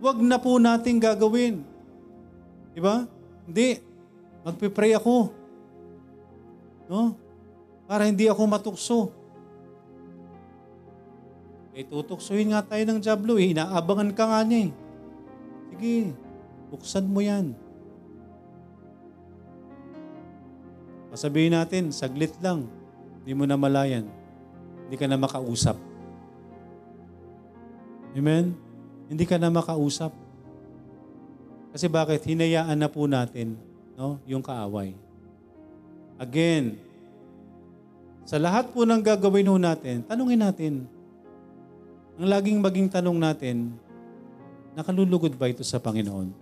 [0.00, 1.64] Huwag na po natin gagawin.
[2.76, 3.08] Di ba?
[3.48, 3.80] Hindi.
[4.44, 5.32] Magpipray ako.
[6.90, 7.16] No?
[7.88, 8.98] Para hindi ako matukso.
[11.72, 13.56] Eh, tutuksuhin nga tayo ng Diablo eh.
[13.56, 14.81] Inaabangan ka nga niya eh.
[15.82, 16.14] Sige,
[16.70, 17.58] buksan mo yan.
[21.10, 22.70] Pasabihin natin, saglit lang.
[23.18, 24.06] Hindi mo na malayan.
[24.86, 25.74] Hindi ka na makausap.
[28.14, 28.54] Amen?
[29.10, 30.14] Hindi ka na makausap.
[31.74, 32.22] Kasi bakit?
[32.30, 33.58] Hinayaan na po natin
[33.98, 34.94] no, yung kaaway.
[36.14, 36.78] Again,
[38.22, 40.86] sa lahat po ng gagawin ho natin, tanungin natin,
[42.14, 43.74] ang laging maging tanong natin,
[44.72, 46.32] nakalulugod ba ito sa Panginoon?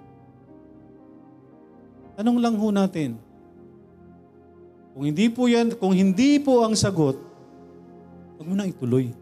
[2.21, 3.17] Tanong lang ho natin.
[4.93, 7.17] Kung hindi po yan, kung hindi po ang sagot,
[8.37, 9.15] huwag mo nang ituloy.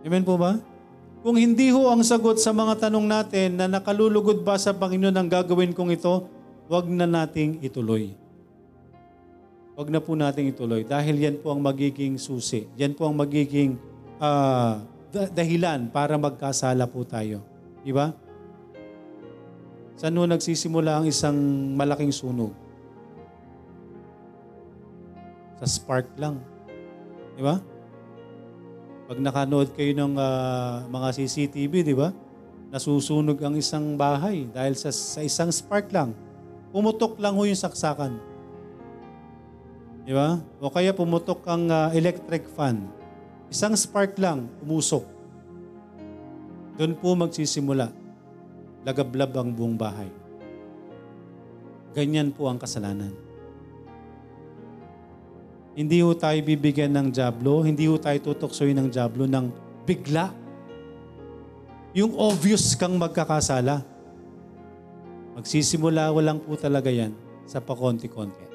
[0.00, 0.56] Amen po ba?
[1.20, 5.28] Kung hindi ho ang sagot sa mga tanong natin na nakalulugod ba sa Panginoon ang
[5.28, 6.24] gagawin kong ito,
[6.64, 8.16] huwag na nating ituloy.
[9.76, 12.64] Huwag na po nating ituloy dahil yan po ang magiging susi.
[12.80, 13.76] Yan po ang magiging
[14.16, 17.42] uh, dahilan para magkasala po tayo.
[17.82, 18.14] Di ba?
[19.98, 21.36] Saan ho nagsisimula ang isang
[21.76, 22.54] malaking sunog?
[25.60, 26.40] Sa spark lang.
[27.36, 27.60] Di ba?
[29.10, 32.14] Pag nakanood kayo ng uh, mga CCTV, di ba?
[32.70, 36.14] Nasusunog ang isang bahay dahil sa, sa isang spark lang.
[36.70, 38.22] Pumutok lang ho yung saksakan.
[40.06, 40.38] Di ba?
[40.62, 42.99] O kaya pumutok ang uh, electric fan.
[43.50, 45.02] Isang spark lang, umusok.
[46.78, 47.90] Doon po magsisimula.
[48.86, 50.06] Lagablab ang buong bahay.
[51.90, 53.10] Ganyan po ang kasalanan.
[55.74, 59.50] Hindi ho tayo bibigyan ng jablo, hindi ho tayo tutuksoy ng jablo ng
[59.82, 60.30] bigla.
[61.90, 63.82] Yung obvious kang magkakasala.
[65.34, 67.10] Magsisimula lang po talaga yan
[67.50, 68.49] sa pakonti-konti.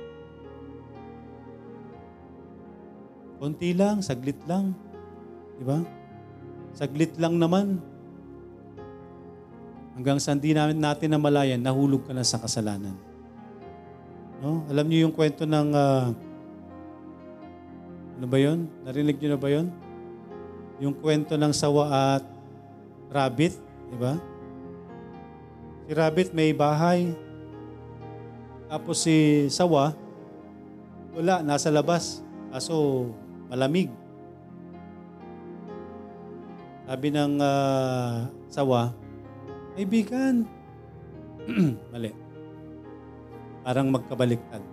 [3.46, 4.74] Konti lang, saglit lang.
[5.62, 5.78] Di ba?
[6.74, 7.78] Saglit lang naman.
[9.94, 12.98] Hanggang sa hindi namin natin namalayan, nahulog ka na sa kasalanan.
[14.42, 14.66] No?
[14.66, 16.10] Alam niyo yung kwento ng uh,
[18.18, 18.66] ano ba yun?
[18.82, 19.70] Narinig niyo na ba yun?
[20.82, 22.26] Yung kwento ng sawa at
[23.14, 23.62] rabbit,
[23.94, 24.18] di ba?
[25.86, 27.14] Si rabbit may bahay.
[28.74, 29.94] Tapos si sawa,
[31.14, 32.26] wala, nasa labas.
[32.50, 33.14] Kaso
[33.50, 33.90] malamig.
[36.86, 38.94] Sabi ng uh, sawa,
[39.76, 40.48] Kaibigan.
[41.92, 42.12] Mali.
[43.62, 44.64] Parang magkabaliktad.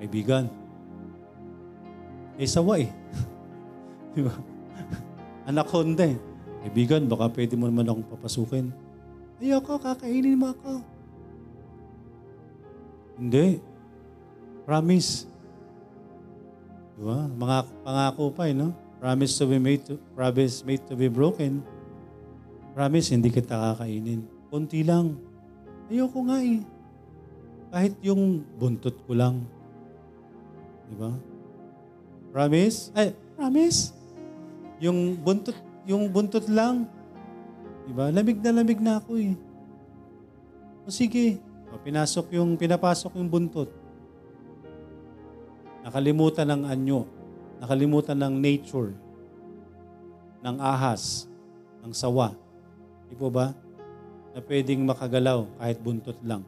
[0.00, 0.48] Kaibigan.
[2.40, 2.88] Eh, sawa eh.
[4.16, 4.32] Di ba?
[5.44, 6.16] Anaconda eh.
[6.64, 8.72] Kaibigan, baka pwede mo naman akong papasukin.
[9.38, 10.80] Ayoko, kakainin mo ako.
[13.20, 13.60] Hindi.
[14.64, 15.28] Promise.
[16.98, 17.30] Di ba?
[17.30, 18.74] Mga pangako pa eh, no?
[18.98, 21.62] Promise to be made to, promise made to be broken.
[22.74, 24.26] Promise, hindi kita kakainin.
[24.50, 25.14] Kunti lang.
[25.86, 26.62] Ayoko nga eh.
[27.70, 29.46] Kahit yung buntot ko lang.
[30.90, 31.14] Di ba?
[32.34, 32.90] Promise?
[32.98, 33.94] Ay, promise?
[34.82, 35.54] Yung buntot,
[35.86, 36.86] yung buntot lang.
[37.88, 38.12] Diba?
[38.12, 39.32] Lamig na lamig na ako eh.
[40.84, 41.40] O sige,
[41.72, 43.70] o, pinasok yung, pinapasok yung buntot.
[45.88, 47.08] Nakalimutan ng anyo.
[47.64, 48.92] Nakalimutan ng nature.
[50.44, 51.24] Ng ahas.
[51.80, 52.36] Ng sawa.
[53.08, 53.56] Di po ba?
[54.36, 56.44] Na pwedeng makagalaw kahit buntot lang.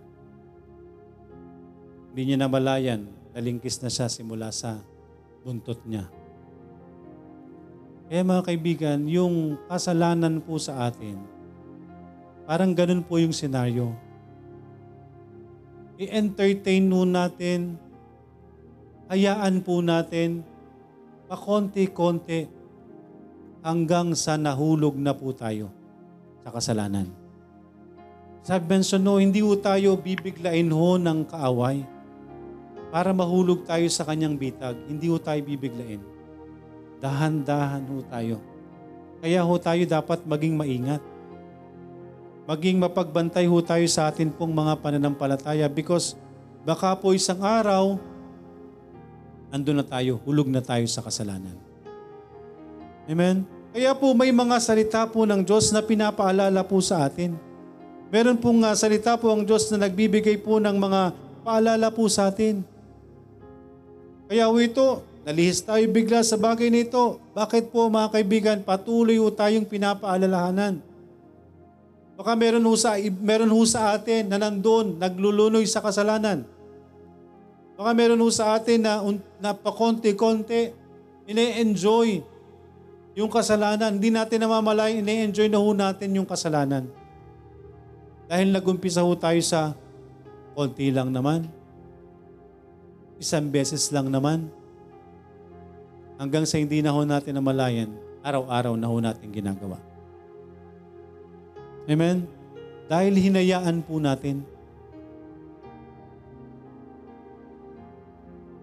[2.13, 4.77] Hindi niya namalayan, nalingkis na siya simula sa
[5.41, 6.05] buntot niya.
[8.11, 11.17] Kaya mga kaibigan, yung kasalanan po sa atin,
[12.45, 13.95] parang ganun po yung senaryo.
[15.97, 17.79] I-entertain po natin,
[19.11, 20.47] hayaan po natin,
[21.27, 22.47] pakonti-konti,
[23.61, 25.69] hanggang sa nahulog na po tayo
[26.41, 27.11] sa kasalanan.
[28.41, 31.85] Sabi mention no, hindi po tayo bibiglain ho ng kaaway
[32.89, 34.81] para mahulog tayo sa kanyang bitag.
[34.89, 36.01] Hindi ho tayo bibiglain
[37.01, 38.37] dahan-dahan ho tayo.
[39.25, 41.03] Kaya ho tayo dapat maging maingat.
[42.45, 46.17] Maging mapagbantay ho tayo sa atin pong mga pananampalataya because
[46.65, 47.97] baka po isang araw,
[49.51, 51.55] ando na tayo, hulog na tayo sa kasalanan.
[53.11, 53.43] Amen?
[53.71, 57.39] Kaya po may mga salita po ng Diyos na pinapaalala po sa atin.
[58.11, 61.15] Meron pong uh, salita po ang Diyos na nagbibigay po ng mga
[61.47, 62.67] paalala po sa atin.
[64.27, 64.89] Kaya po ito,
[65.21, 67.21] Nalihis tayo bigla sa bagay nito.
[67.37, 70.81] Bakit po mga kaibigan, patuloy po tayong pinapaalalahanan.
[72.17, 76.49] Baka meron ho sa, meron ho sa atin na nandun, naglulunoy sa kasalanan.
[77.81, 79.01] Baka meron ho sa atin na,
[79.41, 80.77] na pakonti-konti,
[81.25, 82.21] ine-enjoy
[83.17, 83.97] yung kasalanan.
[83.97, 86.85] Hindi natin namamalayan, ine-enjoy na ho natin yung kasalanan.
[88.29, 89.73] Dahil nagumpisa ho tayo sa
[90.53, 91.49] konti lang naman.
[93.17, 94.53] Isang beses lang naman
[96.21, 97.89] hanggang sa hindi na ho natin namalayan,
[98.21, 99.81] araw-araw na ho natin ginagawa.
[101.89, 102.29] Amen?
[102.93, 104.45] Dahil hinayaan po natin.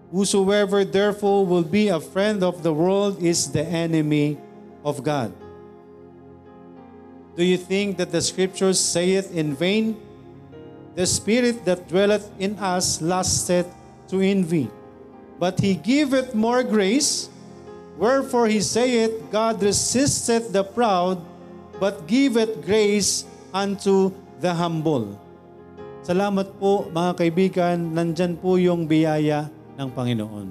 [0.08, 4.40] Whosoever therefore will be a friend of the world is the enemy
[4.80, 5.36] of God.
[7.36, 10.00] Do you think that the scriptures say it in vain?
[10.96, 13.68] The spirit that dwelleth in us lusteth
[14.08, 14.72] to envy,
[15.38, 17.28] but he giveth more grace.
[18.00, 21.20] Wherefore he saith, God resisteth the proud,
[21.78, 25.14] but giveth grace unto the humble.
[26.02, 30.46] Salamat po mga kaibigan, nandyan po yung biyaya ng Panginoon.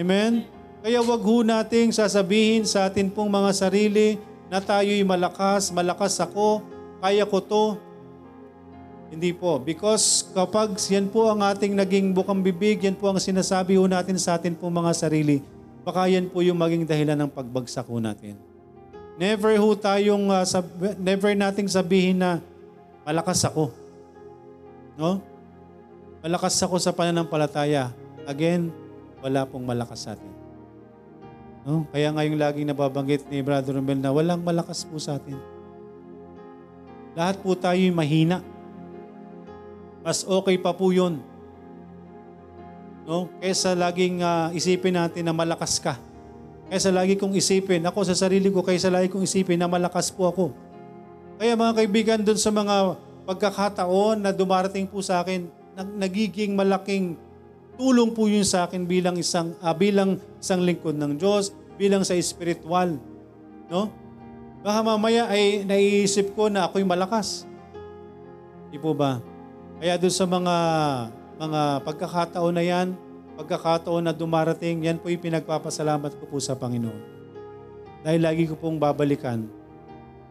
[0.00, 0.48] Amen?
[0.80, 4.16] Kaya wag ho nating sasabihin sa atin pong mga sarili
[4.48, 6.64] na tayo'y malakas, malakas ako,
[7.04, 7.64] kaya ko to.
[9.12, 9.60] Hindi po.
[9.60, 14.16] Because kapag yan po ang ating naging bukang bibig, yan po ang sinasabi ho natin
[14.16, 15.44] sa atin pong mga sarili,
[15.84, 18.40] baka yan po yung maging dahilan ng pagbagsak ho natin.
[19.20, 22.40] Never ho tayong, uh, sab- never nating sabihin na
[23.04, 23.68] malakas ako.
[24.96, 25.20] No?
[26.24, 27.92] Malakas ako sa pananampalataya.
[28.28, 28.72] Again,
[29.20, 30.32] wala pong malakas sa atin.
[31.64, 31.84] No?
[31.92, 35.36] Kaya ngayong laging nababanggit ni Brother Romel na walang malakas po sa atin.
[37.16, 38.40] Lahat po tayo mahina.
[40.00, 41.20] Mas okay pa po yun
[43.10, 43.26] No?
[43.42, 45.98] Kaysa laging uh, isipin natin na malakas ka.
[46.70, 50.30] Kaysa lagi kong isipin, ako sa sarili ko, kaysa lagi kong isipin na malakas po
[50.30, 50.54] ako.
[51.34, 52.94] Kaya mga kaibigan, doon sa mga
[53.26, 55.50] pagkakataon na dumarating po sa akin,
[55.98, 57.18] nagiging malaking
[57.78, 62.16] tulong po yun sa akin bilang isang uh, bilang isang lingkod ng Diyos, bilang sa
[62.18, 62.96] spiritual.
[63.70, 63.90] No?
[64.60, 67.48] Baka mamaya ay naiisip ko na ako'y malakas.
[68.68, 69.18] Di po ba?
[69.80, 70.56] Kaya doon sa mga
[71.40, 72.92] mga pagkakataon na yan,
[73.40, 77.00] pagkakataon na dumarating, yan po yung pinagpapasalamat ko po sa Panginoon.
[78.04, 79.48] Dahil lagi ko pong babalikan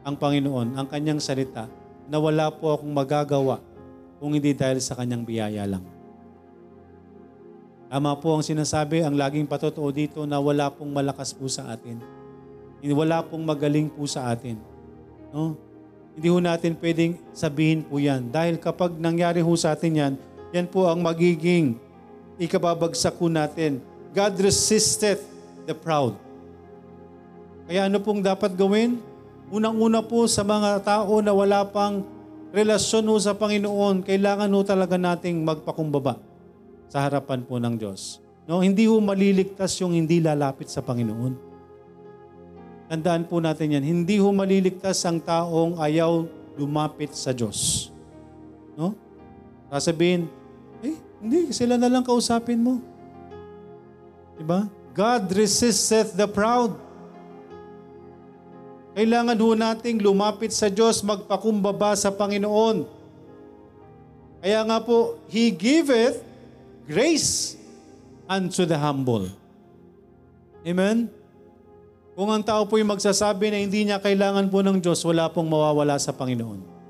[0.06, 1.66] ang Panginoon, ang kanyang salita,
[2.06, 3.62] na wala po akong magagawa
[4.22, 5.99] kung hindi dahil sa kanyang biyaya lang.
[7.90, 11.98] Tama po ang sinasabi, ang laging patotoo dito na wala pong malakas po sa atin.
[12.86, 14.62] Wala pong magaling po sa atin.
[15.34, 15.58] No?
[16.14, 18.30] Hindi ho natin pwedeng sabihin po yan.
[18.30, 20.14] Dahil kapag nangyari ho sa atin yan,
[20.54, 21.82] yan po ang magiging
[22.38, 23.82] ikababagsak po natin.
[24.14, 25.18] God resisted
[25.66, 26.14] the proud.
[27.66, 29.02] Kaya ano pong dapat gawin?
[29.50, 32.06] Unang-una po sa mga tao na wala pang
[32.54, 36.29] relasyon ho sa Panginoon, kailangan ho talaga nating magpakumbaba
[36.90, 38.20] sa harapan po ng Diyos.
[38.50, 41.38] No, hindi ho maliligtas yung hindi lalapit sa Panginoon.
[42.90, 46.26] Tandaan po natin yan, hindi ho maliligtas ang taong ayaw
[46.58, 47.94] lumapit sa Diyos.
[48.74, 48.98] No?
[49.70, 50.26] Sasabihin,
[51.22, 52.82] hindi, sila na lang kausapin mo.
[54.40, 54.66] Diba?
[54.98, 56.74] God resisteth the proud.
[58.98, 62.90] Kailangan ho nating lumapit sa Diyos, magpakumbaba sa Panginoon.
[64.42, 66.26] Kaya nga po, He giveth
[66.90, 67.54] grace
[68.26, 69.30] unto the humble.
[70.66, 71.06] Amen?
[72.18, 75.46] Kung ang tao po yung magsasabi na hindi niya kailangan po ng Diyos, wala pong
[75.54, 76.82] mawawala sa Panginoon.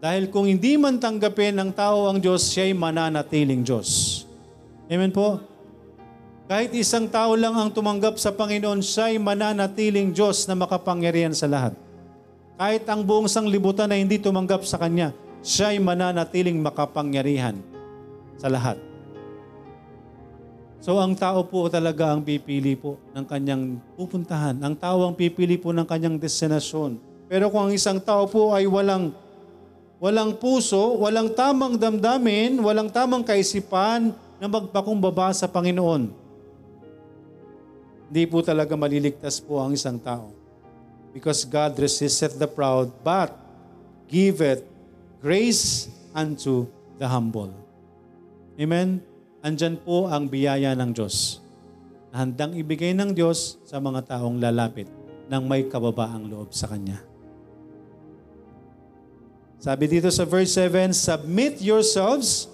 [0.00, 4.24] Dahil kung hindi man tanggapin ng tao ang Diyos, siya'y mananatiling Diyos.
[4.88, 5.38] Amen po?
[6.48, 11.76] Kahit isang tao lang ang tumanggap sa Panginoon, siya'y mananatiling Diyos na makapangyarihan sa lahat.
[12.56, 15.12] Kahit ang buong sanglibutan na hindi tumanggap sa Kanya,
[15.44, 17.60] siya'y mananatiling makapangyarihan
[18.36, 18.93] sa lahat.
[20.84, 24.52] So ang tao po talaga ang pipili po ng kanyang pupuntahan.
[24.60, 27.00] Ang tao ang pipili po ng kanyang destinasyon.
[27.24, 29.16] Pero kung ang isang tao po ay walang
[29.96, 36.12] walang puso, walang tamang damdamin, walang tamang kaisipan na magpakumbaba sa Panginoon,
[38.12, 40.36] hindi po talaga maliligtas po ang isang tao.
[41.16, 43.32] Because God resisteth the proud, but
[44.04, 44.60] giveth
[45.24, 46.68] grace unto
[47.00, 47.56] the humble.
[48.60, 49.13] Amen?
[49.44, 51.44] Andyan po ang biyaya ng Diyos
[52.08, 54.88] na handang ibigay ng Diyos sa mga taong lalapit
[55.28, 57.04] ng may kababaang loob sa Kanya.
[59.60, 62.48] Sabi dito sa verse 7, Submit yourselves,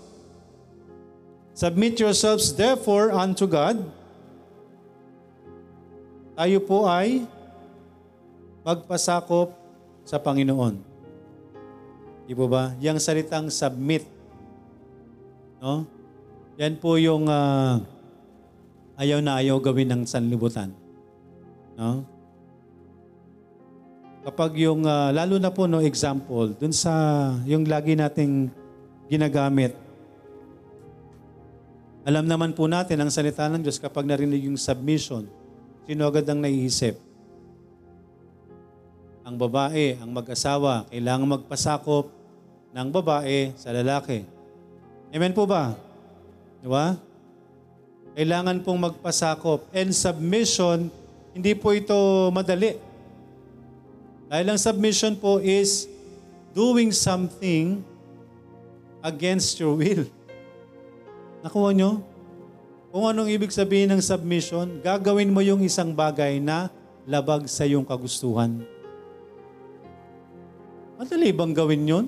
[1.54, 3.78] submit yourselves therefore unto God.
[6.34, 7.22] Tayo po ay
[8.66, 9.54] magpasakop
[10.02, 10.74] sa Panginoon.
[12.26, 12.74] Di ba?
[12.82, 14.02] Yang salitang submit.
[15.62, 15.99] No?
[16.60, 17.80] Yan po yung uh,
[19.00, 20.76] ayaw na ayaw gawin ng sanlibutan.
[21.72, 22.04] No?
[24.20, 26.92] Kapag yung, uh, lalo na po no example, dun sa
[27.48, 28.52] yung lagi nating
[29.08, 29.72] ginagamit,
[32.04, 35.24] alam naman po natin ang salita ng Diyos kapag narinig yung submission,
[35.88, 37.00] sino agad ang naiisip?
[39.24, 42.12] Ang babae, ang mag-asawa, kailangan magpasakop
[42.76, 44.28] ng babae sa lalaki.
[45.08, 45.88] Amen po ba?
[46.60, 46.96] Di ba?
[48.12, 49.72] Kailangan pong magpasakop.
[49.72, 50.92] And submission,
[51.32, 52.76] hindi po ito madali.
[54.30, 55.88] Dahil ang submission po is
[56.52, 57.82] doing something
[59.00, 60.04] against your will.
[61.42, 62.04] Nakuha nyo?
[62.90, 66.68] Kung anong ibig sabihin ng submission, gagawin mo yung isang bagay na
[67.06, 68.60] labag sa iyong kagustuhan.
[70.98, 72.06] Madali bang gawin yun?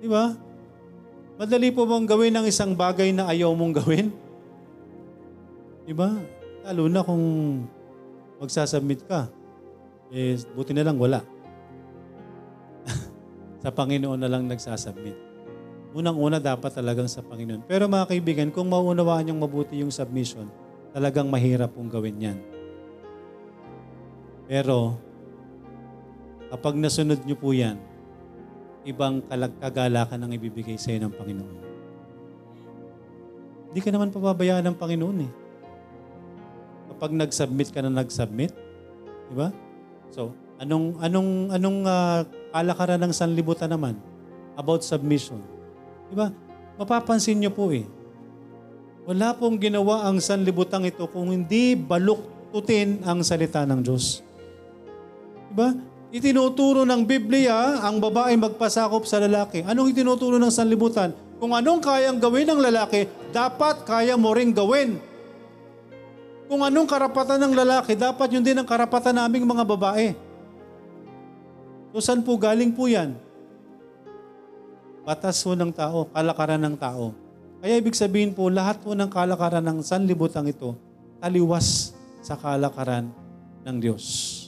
[0.00, 0.32] Di ba?
[1.40, 4.12] Madali po bang gawin ang isang bagay na ayaw mong gawin?
[5.88, 6.20] Diba?
[6.68, 7.24] Lalo na kung
[8.36, 9.24] magsasubmit ka.
[10.12, 11.24] Eh, buti na lang wala.
[13.64, 15.16] sa Panginoon na lang nagsasubmit.
[15.96, 17.64] Unang-una dapat talagang sa Panginoon.
[17.64, 20.44] Pero mga kaibigan, kung maunawaan niyong mabuti yung submission,
[20.92, 22.38] talagang mahirap pong gawin yan.
[24.44, 25.00] Pero,
[26.52, 27.80] kapag nasunod niyo po yan,
[28.90, 29.22] ibang
[29.62, 31.56] kagalakan ang ibibigay sa iyo ng Panginoon.
[33.70, 35.32] Hindi ka naman pababayaan ng Panginoon eh.
[36.90, 38.50] Kapag nag-submit ka na nag-submit,
[39.30, 39.54] di ba?
[40.10, 43.94] So, anong anong anong uh, kalakaran ng sanlibutan naman
[44.58, 45.38] about submission?
[46.10, 46.34] Di ba?
[46.82, 47.86] Mapapansin niyo po eh.
[49.06, 54.20] Wala pong ginawa ang sanlibutan ito kung hindi baluktutin ang salita ng Diyos.
[55.50, 55.70] Di ba?
[56.10, 59.62] Itinuturo ng Biblia ang babae magpasakop sa lalaki.
[59.62, 61.14] Anong itinuturo ng sanlibutan?
[61.38, 64.98] Kung anong kayang gawin ng lalaki, dapat kaya mo ring gawin.
[66.50, 70.18] Kung anong karapatan ng lalaki, dapat yun din ang karapatan naming mga babae.
[71.94, 73.14] So saan po galing po yan?
[75.06, 77.14] Batas po ng tao, kalakaran ng tao.
[77.62, 80.74] Kaya ibig sabihin po, lahat po ng kalakaran ng sanlibutan ito,
[81.22, 83.14] taliwas sa kalakaran
[83.62, 84.39] ng Diyos.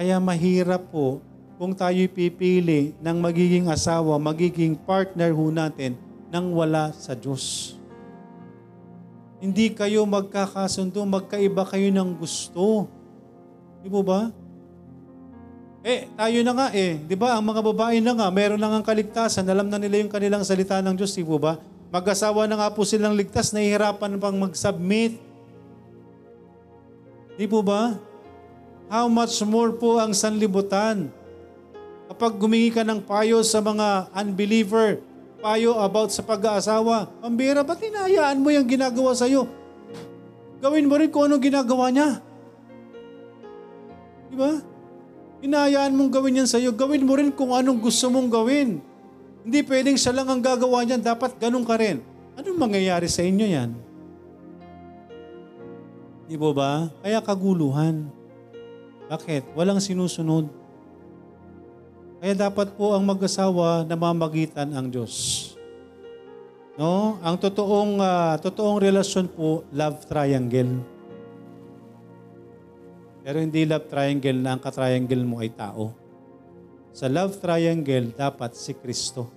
[0.00, 1.20] Kaya mahirap po
[1.60, 5.92] kung tayo pipili ng magiging asawa, magiging partner ho natin
[6.32, 7.76] nang wala sa Diyos.
[9.44, 12.88] Hindi kayo magkakasundo, magkaiba kayo ng gusto.
[13.84, 14.32] Di po ba?
[15.84, 16.96] Eh, tayo na nga eh.
[17.04, 20.08] Di ba, ang mga babae na nga, meron na nga kaligtasan, alam na nila yung
[20.08, 21.60] kanilang salita ng Diyos, di po ba?
[21.92, 25.20] Mag-asawa na nga po silang ligtas, nahihirapan pang mag-submit.
[27.36, 28.00] Di po ba?
[28.90, 31.14] How much more po ang sanlibutan?
[32.10, 34.98] Kapag gumingi ka ng payo sa mga unbeliever,
[35.38, 39.46] payo about sa pag-aasawa, pambira, ba't hinayaan mo yung ginagawa sa'yo?
[40.58, 42.18] Gawin mo rin kung anong ginagawa niya.
[44.26, 44.58] Di ba?
[45.38, 48.82] Hinayaan mong gawin yan sa'yo, gawin mo rin kung anong gusto mong gawin.
[49.46, 52.02] Hindi pwedeng siya lang ang gagawa niyan, dapat ganun ka rin.
[52.34, 53.70] Anong mangyayari sa inyo yan?
[56.26, 56.72] Di ba ba?
[57.06, 58.19] Kaya kaguluhan.
[59.10, 59.58] Bakit?
[59.58, 60.46] Walang sinusunod.
[62.22, 65.50] Kaya dapat po ang mag-asawa na mamagitan ang Diyos.
[66.78, 67.18] No?
[67.18, 70.78] Ang totoong uh, totoong relasyon po love triangle.
[73.26, 75.92] Pero hindi love triangle na ang ka-triangle mo ay tao.
[76.90, 79.30] sa love triangle, dapat si Kristo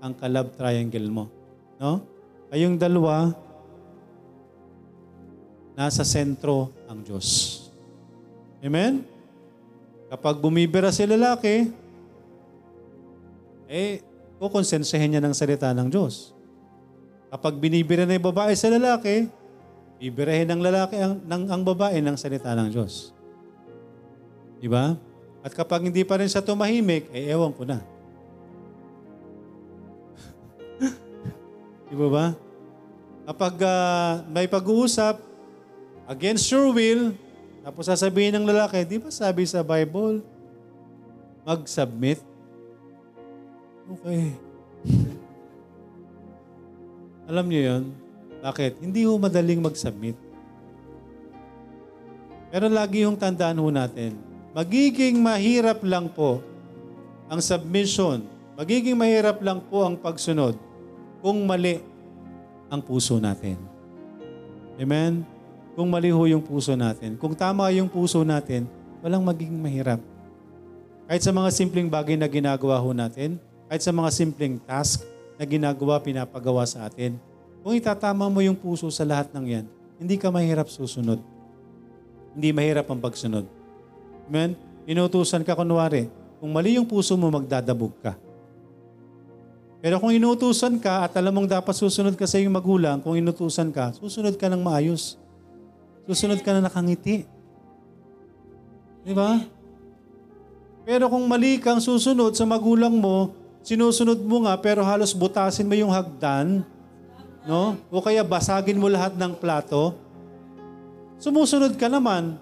[0.00, 1.24] ang ka-love triangle mo.
[1.76, 2.00] No?
[2.48, 3.36] Kayong dalawa,
[5.76, 7.67] nasa sentro ang Diyos.
[8.58, 9.06] Amen?
[10.08, 11.70] Kapag bumibira si lalaki,
[13.68, 14.00] eh,
[14.40, 16.32] kukonsensahin niya ng salita ng Diyos.
[17.28, 19.28] Kapag binibira na yung babae sa lalaki,
[20.00, 23.12] bibirahin ng lalaki ang, ng, ang babae ng salita ng Diyos.
[24.58, 24.96] Di ba?
[25.44, 27.78] At kapag hindi pa rin siya tumahimik, eh ewan ko na.
[31.92, 32.26] Di ba ba?
[33.28, 35.20] Kapag uh, may pag-uusap,
[36.08, 37.12] against your will,
[37.68, 40.24] tapos sasabihin ng lalaki, di ba sabi sa Bible,
[41.44, 42.16] mag-submit?
[43.92, 44.32] Okay.
[47.28, 47.84] Alam niyo yon?
[48.40, 48.80] Bakit?
[48.80, 50.16] Hindi ho madaling mag-submit.
[52.48, 54.16] Pero lagi yung tandaan ho natin,
[54.56, 56.40] magiging mahirap lang po
[57.28, 58.24] ang submission,
[58.56, 60.56] magiging mahirap lang po ang pagsunod
[61.20, 61.84] kung mali
[62.72, 63.60] ang puso natin.
[64.80, 65.20] Amen?
[65.78, 67.14] Kung mali ho yung puso natin.
[67.14, 68.66] Kung tama yung puso natin,
[68.98, 70.02] walang magiging mahirap.
[71.06, 73.38] Kahit sa mga simpleng bagay na ginagawa ho natin,
[73.70, 75.06] kahit sa mga simpleng task
[75.38, 77.14] na ginagawa, pinapagawa sa atin,
[77.62, 79.66] kung itatama mo yung puso sa lahat ng yan,
[80.02, 81.22] hindi ka mahirap susunod.
[82.34, 83.46] Hindi mahirap ang pagsunod.
[84.26, 84.58] Amen?
[84.82, 86.10] Inutusan ka kunwari,
[86.42, 88.18] kung mali yung puso mo, magdadabog ka.
[89.78, 93.70] Pero kung inutusan ka at alam mong dapat susunod ka sa iyong magulang, kung inutusan
[93.70, 95.14] ka, susunod ka ng maayos.
[96.08, 97.28] Susunod ka na nakangiti.
[99.04, 99.44] Di ba?
[100.88, 105.76] Pero kung mali kang susunod sa magulang mo, sinusunod mo nga pero halos butasin mo
[105.76, 106.64] yung hagdan,
[107.44, 107.76] no?
[107.92, 109.92] O kaya basagin mo lahat ng plato,
[111.20, 112.40] sumusunod ka naman.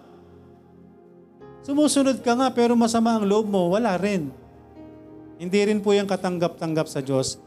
[1.66, 4.30] Sumusunod ka nga pero masama ang loob mo, wala rin.
[5.42, 7.42] Hindi rin po yan katanggap-tanggap sa Diyos.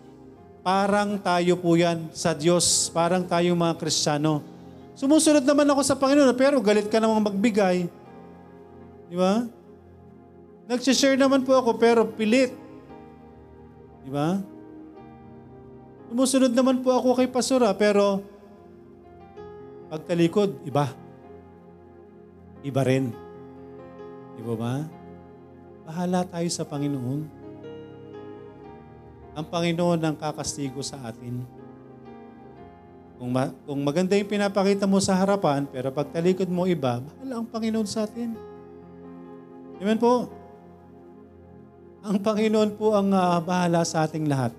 [0.60, 4.44] Parang tayo po yan sa Diyos, parang tayo mga Kristiyano.
[5.00, 7.88] Sumusunod naman ako sa Panginoon pero galit ka namang magbigay.
[9.08, 9.48] Di ba?
[10.68, 12.52] Nagsishare naman po ako pero pilit.
[14.04, 14.44] Di ba?
[16.12, 18.20] Sumusunod naman po ako kay Pastora, pero
[19.88, 20.92] pagtalikod, iba.
[22.60, 23.16] Iba rin.
[24.36, 24.74] Di ba ba?
[25.88, 27.22] Bahala tayo sa Panginoon.
[29.32, 31.59] Ang Panginoon ang kakastigo sa atin.
[33.20, 37.48] Kung, ma- kung maganda yung pinapakita mo sa harapan, pero pagtalikod mo iba, bahala ang
[37.52, 38.32] Panginoon sa atin.
[39.84, 40.32] Amen po.
[42.00, 44.56] Ang Panginoon po ang uh, bahala sa ating lahat.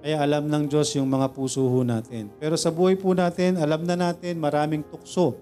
[0.00, 2.32] Kaya alam ng Diyos yung mga puso ho natin.
[2.40, 5.36] Pero sa buhay po natin, alam na natin maraming tukso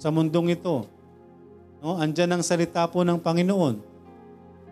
[0.00, 0.88] sa mundong ito.
[1.84, 2.00] No?
[2.00, 3.76] Andyan ang salita po ng Panginoon.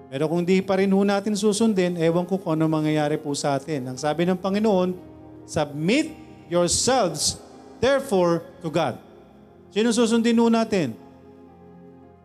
[0.08, 3.60] Pero kung di pa rin ho natin susundin, ewan ko kung ano mangyayari po sa
[3.60, 3.92] atin.
[3.92, 4.96] Ang sabi ng Panginoon,
[5.44, 7.38] submit yourselves
[7.78, 8.98] therefore to God.
[9.72, 10.96] Sino susundin ho natin?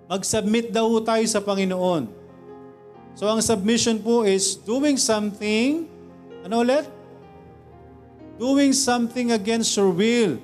[0.07, 2.09] Mag-submit daw tayo sa Panginoon.
[3.13, 5.85] So ang submission po is doing something,
[6.41, 6.89] ano ulit?
[8.41, 10.41] Doing something against your will.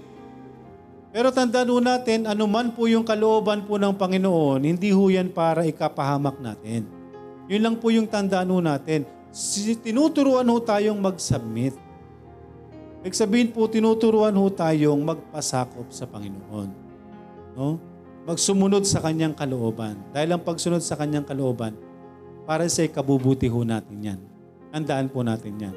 [1.09, 5.65] Pero tandaan ho natin, anuman po yung kalooban po ng Panginoon, hindi ho yan para
[5.65, 6.85] ikapahamak natin.
[7.49, 9.09] Yun lang po yung tandaan ho natin.
[9.81, 11.88] Tinuturuan ho tayong mag-submit.
[12.99, 16.69] Ibig sabihin po, tinuturuan ho tayong magpasakop sa Panginoon.
[17.55, 17.79] No?
[18.27, 19.95] Magsumunod sa kanyang kalooban.
[20.11, 21.73] Dahil ang pagsunod sa kanyang kalooban,
[22.43, 24.19] para sa kabubuti ho natin yan.
[24.73, 25.75] Tandaan po natin yan.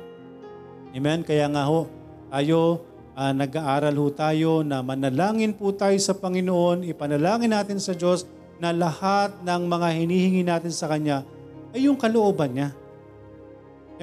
[0.93, 1.23] Amen?
[1.23, 1.87] Kaya nga ho,
[2.33, 2.83] tayo,
[3.15, 8.27] uh, nag-aaral ho tayo na manalangin po tayo sa Panginoon, ipanalangin natin sa Diyos
[8.59, 11.23] na lahat ng mga hinihingi natin sa Kanya
[11.71, 12.69] ay yung kalooban niya.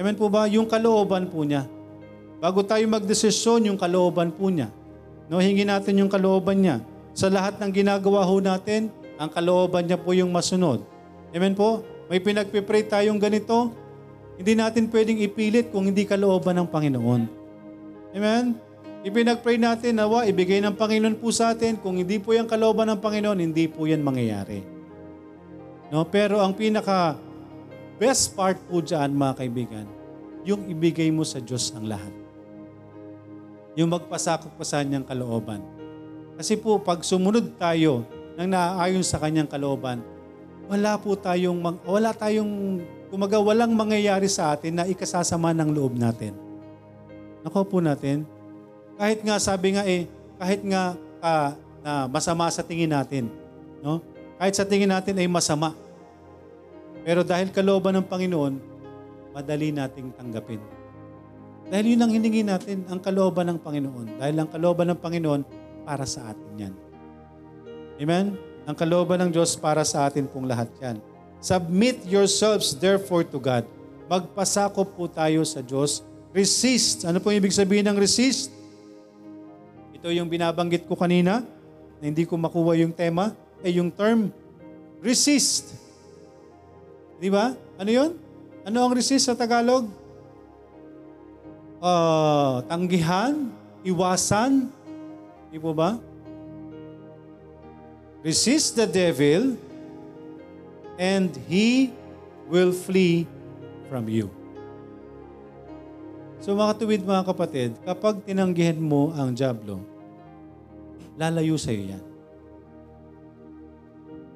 [0.00, 0.48] Amen po ba?
[0.48, 1.68] Yung kalooban po niya.
[2.40, 4.72] Bago tayo magdesisyon, yung kalooban po niya.
[5.28, 6.80] No, hingi natin yung kalooban niya.
[7.12, 8.88] Sa lahat ng ginagawa ho natin,
[9.20, 10.80] ang kalooban niya po yung masunod.
[11.36, 11.84] Amen po?
[12.08, 13.70] May pinagpipray tayong ganito,
[14.40, 17.22] hindi natin pwedeng ipilit kung hindi kalooban ng Panginoon.
[18.16, 18.56] Amen?
[19.00, 21.80] Ipinagpray natin, nawa, ibigay ng Panginoon po sa atin.
[21.80, 24.60] Kung hindi po yung kalooban ng Panginoon, hindi po yan mangyayari.
[25.88, 26.04] No?
[26.04, 27.16] Pero ang pinaka
[27.96, 29.86] best part po dyan, mga kaibigan,
[30.44, 32.19] yung ibigay mo sa Diyos ang lahat.
[33.78, 35.62] Yung magpasakop pa sa kanyang kalooban.
[36.40, 38.02] Kasi po, pag sumunod tayo
[38.34, 40.00] ng naaayon sa kanyang kalooban,
[40.70, 46.32] wala po tayong, wala tayong, kumaga walang mangyayari sa atin na ikasasama ng loob natin.
[47.42, 48.22] Nako po natin,
[49.00, 50.06] kahit nga sabi nga eh,
[50.40, 51.50] kahit nga uh,
[51.80, 53.28] na masama sa tingin natin,
[53.80, 54.04] no?
[54.40, 55.76] Kahit sa tingin natin ay masama,
[57.00, 58.60] Pero dahil kalooban ng Panginoon,
[59.32, 60.60] madali nating tanggapin.
[61.70, 64.18] Dahil yun ang hiningi natin, ang kalooban ng Panginoon.
[64.18, 65.42] Dahil ang kalooban ng Panginoon,
[65.86, 66.74] para sa atin yan.
[68.02, 68.26] Amen?
[68.66, 71.02] Ang kalooban ng Diyos para sa atin pong lahat yan.
[71.40, 73.64] Submit yourselves therefore to God.
[74.06, 76.04] Magpasakop po tayo sa Diyos.
[76.30, 77.06] Resist.
[77.08, 78.54] Ano po ibig sabihin ng resist?
[79.96, 81.42] Ito yung binabanggit ko kanina,
[82.00, 84.32] na hindi ko makuha yung tema, eh yung term,
[85.04, 85.76] resist.
[87.20, 87.52] Di ba?
[87.76, 88.10] Ano yun?
[88.64, 89.99] Ano ang resist sa Tagalog?
[91.80, 93.48] Uh, tanggihan,
[93.80, 94.68] iwasan,
[95.48, 95.96] di po ba?
[98.20, 99.56] Resist the devil
[101.00, 101.88] and he
[102.52, 103.24] will flee
[103.88, 104.28] from you.
[106.44, 109.80] So mga tuwid mga kapatid, kapag tinanggihan mo ang Diablo,
[111.16, 112.04] lalayo sa iyo yan.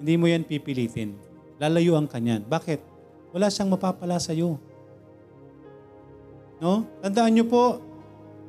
[0.00, 1.16] Hindi mo yan pipilitin.
[1.56, 2.44] Lalayo ang kanyan.
[2.44, 2.80] Bakit?
[3.36, 4.56] Wala siyang mapapala sa iyo.
[6.62, 6.86] No?
[7.02, 7.82] Tandaan niyo po,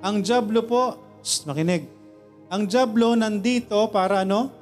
[0.02, 1.90] ang Diablo po, shh, makinig,
[2.50, 4.54] ang Diablo nandito para ano?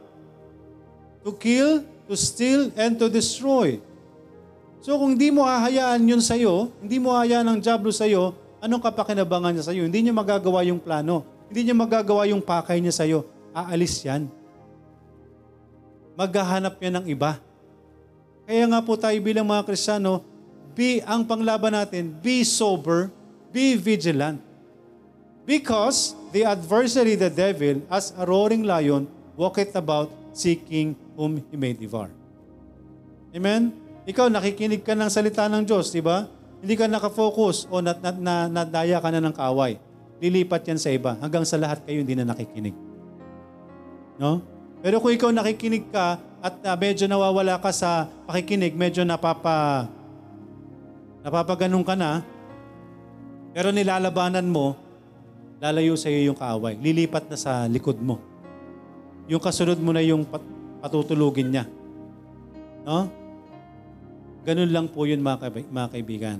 [1.27, 3.79] To kill, to steal, and to destroy.
[4.83, 8.35] So kung hindi mo hahayaan yun sa iyo, hindi mo hahayaan ang Diablo sa iyo,
[8.59, 9.87] anong kapakinabangan niya sa iyo?
[9.87, 11.23] Hindi niya magagawa yung plano.
[11.47, 13.23] Hindi niya magagawa yung pakay niya sa iyo.
[13.55, 14.27] Aalis yan.
[16.19, 17.39] Maghahanap yan ng iba.
[18.43, 20.19] Kaya nga po tayo bilang mga Kristiyano,
[20.75, 23.07] be, ang panglaban natin, be sober,
[23.53, 24.41] be vigilant.
[25.45, 29.05] Because the adversary, the devil, as a roaring lion,
[29.37, 32.09] walketh about seeking whom he may devour.
[33.35, 33.69] Amen?
[34.09, 36.25] Ikaw, nakikinig ka ng salita ng Diyos, di ba?
[36.63, 39.77] Hindi ka nakafocus o nat, nat, na, nadaya ka na ng kaaway.
[40.23, 41.19] Lilipat yan sa iba.
[41.19, 42.75] Hanggang sa lahat kayo hindi na nakikinig.
[44.15, 44.39] No?
[44.79, 49.87] Pero kung ikaw nakikinig ka at uh, medyo nawawala ka sa pakikinig, medyo napapa
[51.23, 52.23] napapaganon ka na,
[53.53, 54.73] pero nilalabanan mo,
[55.61, 56.75] lalayo sa iyo yung kaaway.
[56.81, 58.17] Lilipat na sa likod mo.
[59.29, 60.43] Yung kasunod mo na yung pat-
[60.83, 61.65] patutulugin niya.
[62.83, 63.07] No?
[64.43, 66.39] Ganun lang po yun mga, kaib- mga kaibigan.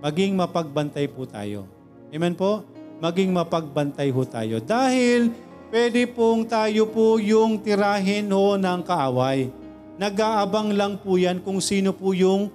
[0.00, 1.68] Maging mapagbantay po tayo.
[2.08, 2.64] Amen po?
[3.04, 4.56] Maging mapagbantay ho tayo.
[4.64, 5.28] Dahil
[5.68, 9.52] pwede pong tayo po yung tirahin ho ng kaaway.
[10.00, 12.48] Nag-aabang lang po yan kung sino po yung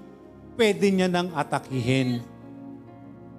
[0.57, 2.25] pwede niya nang atakihin.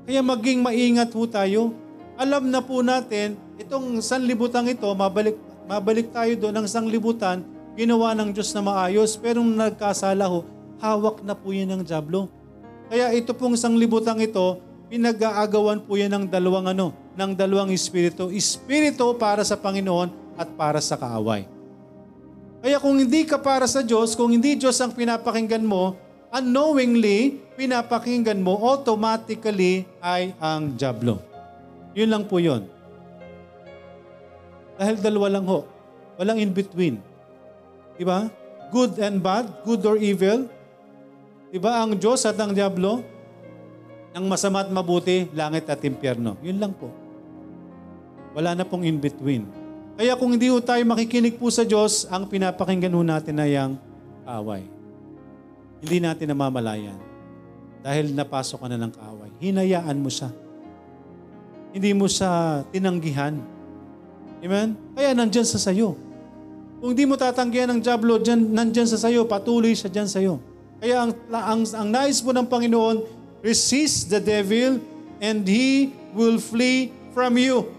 [0.07, 1.75] Kaya maging maingat po tayo.
[2.15, 5.35] Alam na po natin, itong sanlibutang ito, mabalik,
[5.67, 7.43] mabalik tayo doon ng sanglibutan,
[7.75, 10.47] ginawa ng Diyos na maayos, pero nung nagkasala ho,
[10.79, 12.31] hawak na po yan ng Diablo.
[12.87, 18.31] Kaya ito pong sanglibutang ito, pinag-aagawan po yan ng dalawang ano, ng dalawang espiritu.
[18.31, 21.51] Espiritu para sa Panginoon at para sa kaaway.
[22.63, 25.99] Kaya kung hindi ka para sa Diyos, kung hindi Diyos ang pinapakinggan mo,
[26.37, 31.25] unknowingly, pinapakinggan mo, automatically ay ang Diablo.
[31.97, 32.69] Yun lang po yun.
[34.77, 35.65] Dahil dalawa lang ho.
[36.21, 37.01] Walang in between.
[37.97, 38.29] Diba?
[38.69, 40.45] Good and bad, good or evil.
[41.49, 43.01] Diba ang Diyos at ang Diablo?
[44.13, 46.37] Ang masama at mabuti, langit at impyerno.
[46.45, 46.93] Yun lang po.
[48.37, 49.49] Wala na pong in between.
[49.97, 53.81] Kaya kung hindi ho tayo makikinig po sa Diyos, ang pinapakinggan ho natin ay ang
[54.29, 54.76] away.
[55.87, 56.99] Hindi natin namamalayan.
[57.87, 59.31] Dahil napasok ka na ng kaaway.
[59.39, 60.35] Hinayaan mo siya.
[61.71, 63.39] Hindi mo siya tinanggihan.
[64.43, 64.75] Amen?
[64.99, 65.95] Kaya nandyan sa sayo.
[66.83, 70.43] Kung hindi mo tatanggihan ng Diablo, dyan, nandyan sa sayo, patuloy siya dyan sayo.
[70.83, 73.07] Kaya ang, ang, ang nais mo ng Panginoon,
[73.47, 74.83] resist the devil
[75.23, 77.71] and he will flee from you.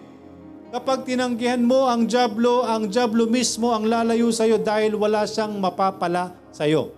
[0.71, 5.59] Kapag tinanggihan mo ang Diablo, ang Diablo mismo ang lalayo sa iyo dahil wala siyang
[5.59, 6.96] mapapala sa iyo.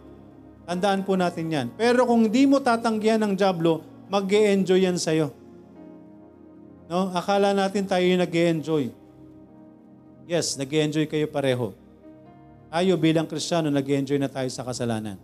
[0.69, 1.67] Tandaan po natin yan.
[1.73, 5.33] Pero kung di mo tatanggihan ng Diablo, mag enjoy yan sa iyo.
[6.85, 7.09] No?
[7.09, 8.93] Akala natin tayo yung nag enjoy
[10.29, 11.73] Yes, nag enjoy kayo pareho.
[12.69, 15.17] Tayo bilang Kristiyano, nag enjoy na tayo sa kasalanan.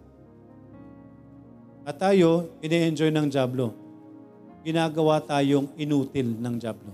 [1.86, 3.70] At tayo, ini-enjoy ng Diablo.
[4.66, 6.90] Ginagawa tayong inutil ng Diablo.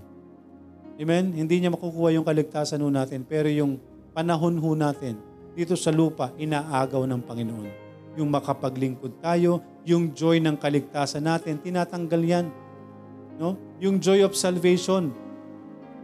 [1.00, 1.32] Amen?
[1.32, 3.80] Hindi niya makukuha yung kaligtasan natin, pero yung
[4.12, 5.16] panahon ho natin
[5.56, 7.81] dito sa lupa, inaagaw ng Panginoon.
[8.16, 12.46] Yung makapaglingkod tayo, yung joy ng kaligtasan natin, tinatanggal yan.
[13.40, 13.56] No?
[13.80, 15.10] Yung joy of salvation,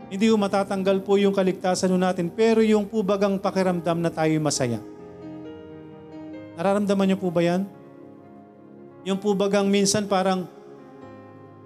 [0.09, 3.04] hindi po matatanggal po yung kaligtasan natin, pero yung po
[3.36, 4.80] pakiramdam na tayo masaya.
[6.56, 7.68] Nararamdaman niyo po ba yan?
[9.04, 9.36] Yung po
[9.68, 10.48] minsan parang,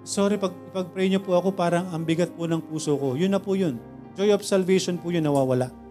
[0.03, 3.15] sorry, pag, pag-pray niyo po ako, parang ang bigat po ng puso ko.
[3.15, 3.79] Yun na po yun.
[4.13, 5.82] Joy of salvation po yun nawawala.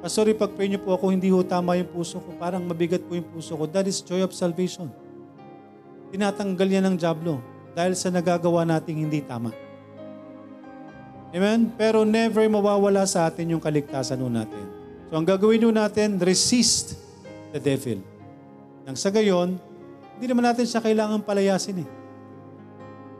[0.00, 2.32] Pastor, ipag-pray niyo po ako, hindi ho tama yung puso ko.
[2.40, 3.68] Parang mabigat po yung puso ko.
[3.68, 4.88] That is joy of salvation.
[6.08, 7.44] Tinatanggal yan ng Diablo
[7.76, 9.52] dahil sa nagagawa nating hindi tama.
[11.36, 11.68] Amen?
[11.76, 14.64] Pero never mawawala sa atin yung kaligtasan natin.
[15.12, 16.96] So ang gagawin natin, resist
[17.52, 18.00] the devil.
[18.88, 19.60] Nang sa gayon,
[20.16, 21.88] hindi naman natin siya kailangan palayasin eh.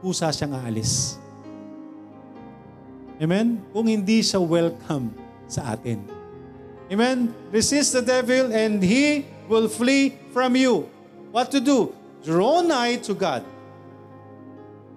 [0.01, 1.21] Kusa siyang aalis.
[3.21, 3.61] Amen?
[3.69, 5.13] Kung hindi siya welcome
[5.45, 6.20] sa atin.
[6.91, 7.31] Amen?
[7.55, 10.91] Resist the devil and he will flee from you.
[11.31, 11.95] What to do?
[12.27, 13.47] Draw nigh to God.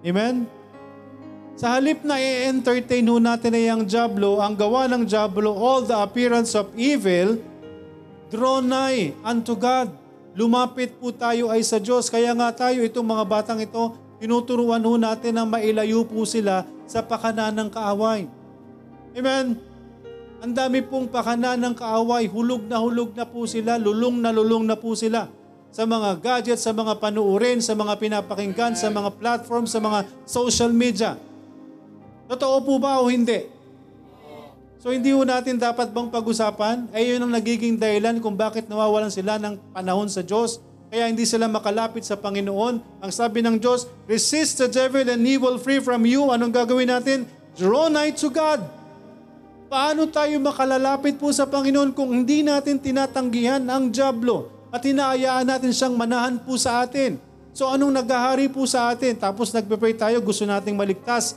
[0.02, 0.50] Amen?
[1.54, 5.94] Sa halip na i-entertain ho natin ay ang Diablo, ang gawa ng Diablo, all the
[5.94, 7.38] appearance of evil,
[8.26, 9.94] draw nigh unto God.
[10.34, 12.10] Lumapit po tayo ay sa Diyos.
[12.10, 17.06] Kaya nga tayo, itong mga batang ito, tinuturuan ho natin na mailayo po sila sa
[17.06, 18.26] pakanan ng kaaway.
[19.14, 19.73] Amen?
[20.44, 24.68] Ang dami pong pakanan ng kaaway, hulog na hulog na po sila, lulong na lulong
[24.68, 25.24] na po sila
[25.72, 30.68] sa mga gadgets, sa mga panuurin, sa mga pinapakinggan, sa mga platform, sa mga social
[30.68, 31.16] media.
[32.28, 33.48] Totoo po ba o hindi?
[34.84, 36.92] So hindi ho natin dapat bang pag-usapan?
[36.92, 40.60] Ay yun ang nagiging dahilan kung bakit nawawalan sila ng panahon sa Diyos.
[40.92, 43.00] Kaya hindi sila makalapit sa Panginoon.
[43.00, 46.28] Ang sabi ng Diyos, resist the devil and he will free from you.
[46.36, 47.24] Anong gagawin natin?
[47.56, 48.83] Draw nigh to God.
[49.74, 55.74] Paano tayo makalalapit po sa Panginoon kung hindi natin tinatanggihan ang Diablo at hinaayaan natin
[55.74, 57.18] siyang manahan po sa atin?
[57.50, 59.18] So anong naghahari po sa atin?
[59.18, 61.34] Tapos nagpe-pray tayo, gusto nating maligtas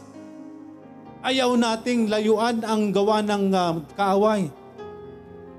[1.25, 4.53] ayaw nating layuan ang gawa ng uh, kaaway.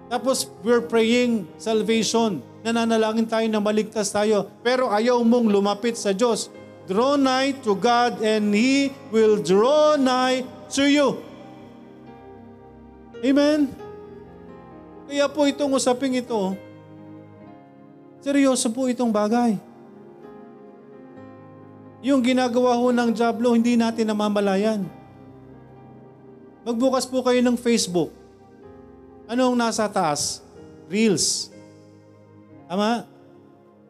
[0.06, 2.38] Tapos we're praying salvation.
[2.62, 4.54] Nananalangin tayo na maligtas tayo.
[4.62, 6.46] Pero ayaw mong lumapit sa Diyos.
[6.86, 10.46] Draw nigh to God and He will draw nigh
[10.78, 11.27] to you.
[13.18, 13.66] Amen?
[15.08, 16.54] Kaya po itong usaping ito,
[18.22, 19.56] seryoso po itong bagay.
[22.04, 24.86] Yung ginagawa ho ng Diablo, hindi natin namamalayan.
[26.62, 28.14] Magbukas po kayo ng Facebook.
[29.26, 30.44] Anong nasa taas?
[30.86, 31.50] Reels.
[32.70, 33.08] Tama?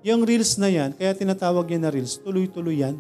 [0.07, 2.97] Yung Reels na yan, kaya tinatawag yan na Reels, tuloy-tuloy yan.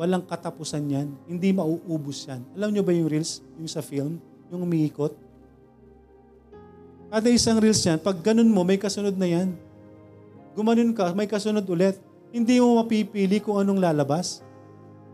[0.00, 1.08] Walang katapusan yan.
[1.28, 2.42] Hindi mauubos yan.
[2.56, 3.44] Alam nyo ba yung Reels?
[3.60, 4.16] Yung sa film?
[4.48, 5.27] Yung umiikot?
[7.08, 9.56] Kada isang Reels yan, pag ganun mo, may kasunod na yan.
[10.52, 11.96] Gumanon ka, may kasunod ulit.
[12.28, 14.44] Hindi mo mapipili kung anong lalabas.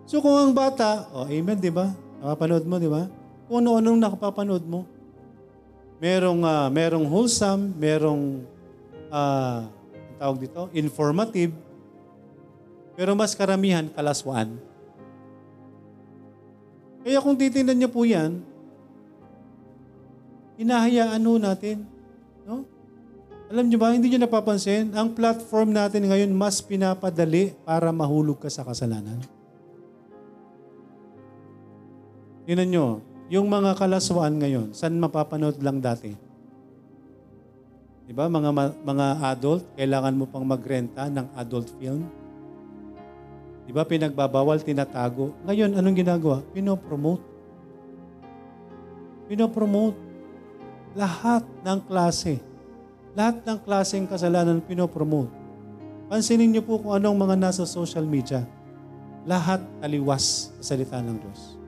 [0.02, 1.94] So kung ang bata, oh amen, di ba?
[2.18, 3.06] Napapanood mo, di ba?
[3.48, 4.88] kung ano-anong nakapapanood mo.
[6.00, 8.44] Merong, uh, merong wholesome, merong,
[9.08, 9.68] uh,
[10.18, 11.52] tawag dito, informative,
[12.98, 14.58] pero mas karamihan, kalaswaan.
[17.04, 18.40] Kaya kung titingnan niyo po yan,
[20.58, 21.86] hinahayaan ho natin.
[22.46, 22.64] No?
[23.50, 28.48] Alam niyo ba, hindi niyo napapansin, ang platform natin ngayon mas pinapadali para mahulog ka
[28.48, 29.20] sa kasalanan.
[32.44, 32.86] Tingnan nyo,
[33.32, 36.12] yung mga kalaswaan ngayon, saan mapapanood lang dati?
[38.04, 38.28] Di ba?
[38.28, 38.50] Mga,
[38.84, 42.04] mga adult, kailangan mo pang magrenta ng adult film.
[43.64, 43.88] Di ba?
[43.88, 45.32] Pinagbabawal, tinatago.
[45.48, 46.44] Ngayon, anong ginagawa?
[46.52, 47.24] Pinopromote.
[49.24, 50.03] Pinopromote.
[50.94, 52.38] Lahat ng klase.
[53.14, 55.30] Lahat ng klaseng kasalanan pinopromote.
[56.10, 58.46] Pansinin niyo po kung anong mga nasa social media.
[59.26, 61.64] Lahat taliwas sa salita ng Diyos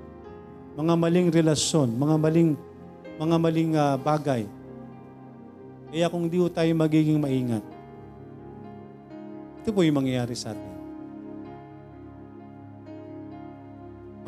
[0.77, 2.51] mga maling relasyon, mga maling
[3.17, 4.45] mga maling uh, bagay.
[5.89, 7.65] Kaya kung di tayo magiging maingat,
[9.65, 10.75] ito po yung mangyayari sa atin.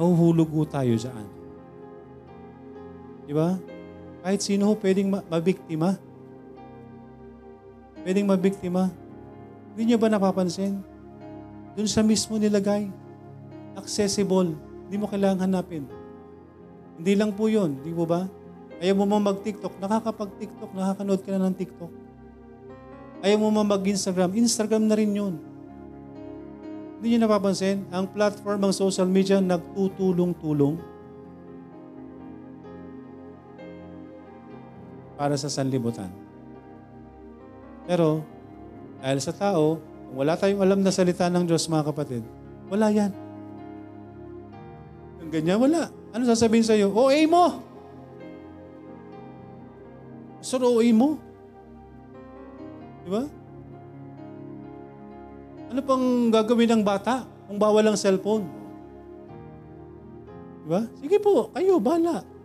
[0.00, 1.26] Mahuhulog po tayo dyan.
[3.28, 3.60] Di ba?
[4.28, 5.96] Kahit sino ho pwedeng mabiktima.
[8.04, 8.92] Pwedeng mabiktima.
[9.72, 10.84] Hindi niyo ba napapansin?
[11.72, 12.92] Doon sa mismo nilagay.
[13.72, 14.52] Accessible.
[14.84, 15.88] Hindi mo kailangan hanapin.
[17.00, 18.28] Hindi lang po yun, di po ba?
[18.84, 21.92] Ayaw mo mo mag-TikTok, nakakapag-TikTok, nakakanood ka na ng TikTok.
[23.24, 25.40] Ayaw mo mo mag-Instagram, Instagram na rin yun.
[27.00, 30.97] Hindi nyo napapansin, ang platform, ang social media, nagtutulong-tulong
[35.18, 36.06] para sa sanlibutan.
[37.90, 38.22] Pero,
[39.02, 42.22] dahil sa tao, kung wala tayong alam na salita ng Diyos, mga kapatid,
[42.70, 43.10] wala yan.
[45.18, 45.90] Yung ganyan, wala.
[46.14, 46.94] Ano sasabihin sa iyo?
[46.94, 47.60] OA mo.
[50.38, 51.18] Sir, OA mo.
[53.02, 53.26] Di ba?
[55.68, 58.46] Ano pang gagawin ng bata kung bawal ang cellphone?
[60.64, 60.80] Di ba?
[61.02, 62.37] Sige po, kayo, bala.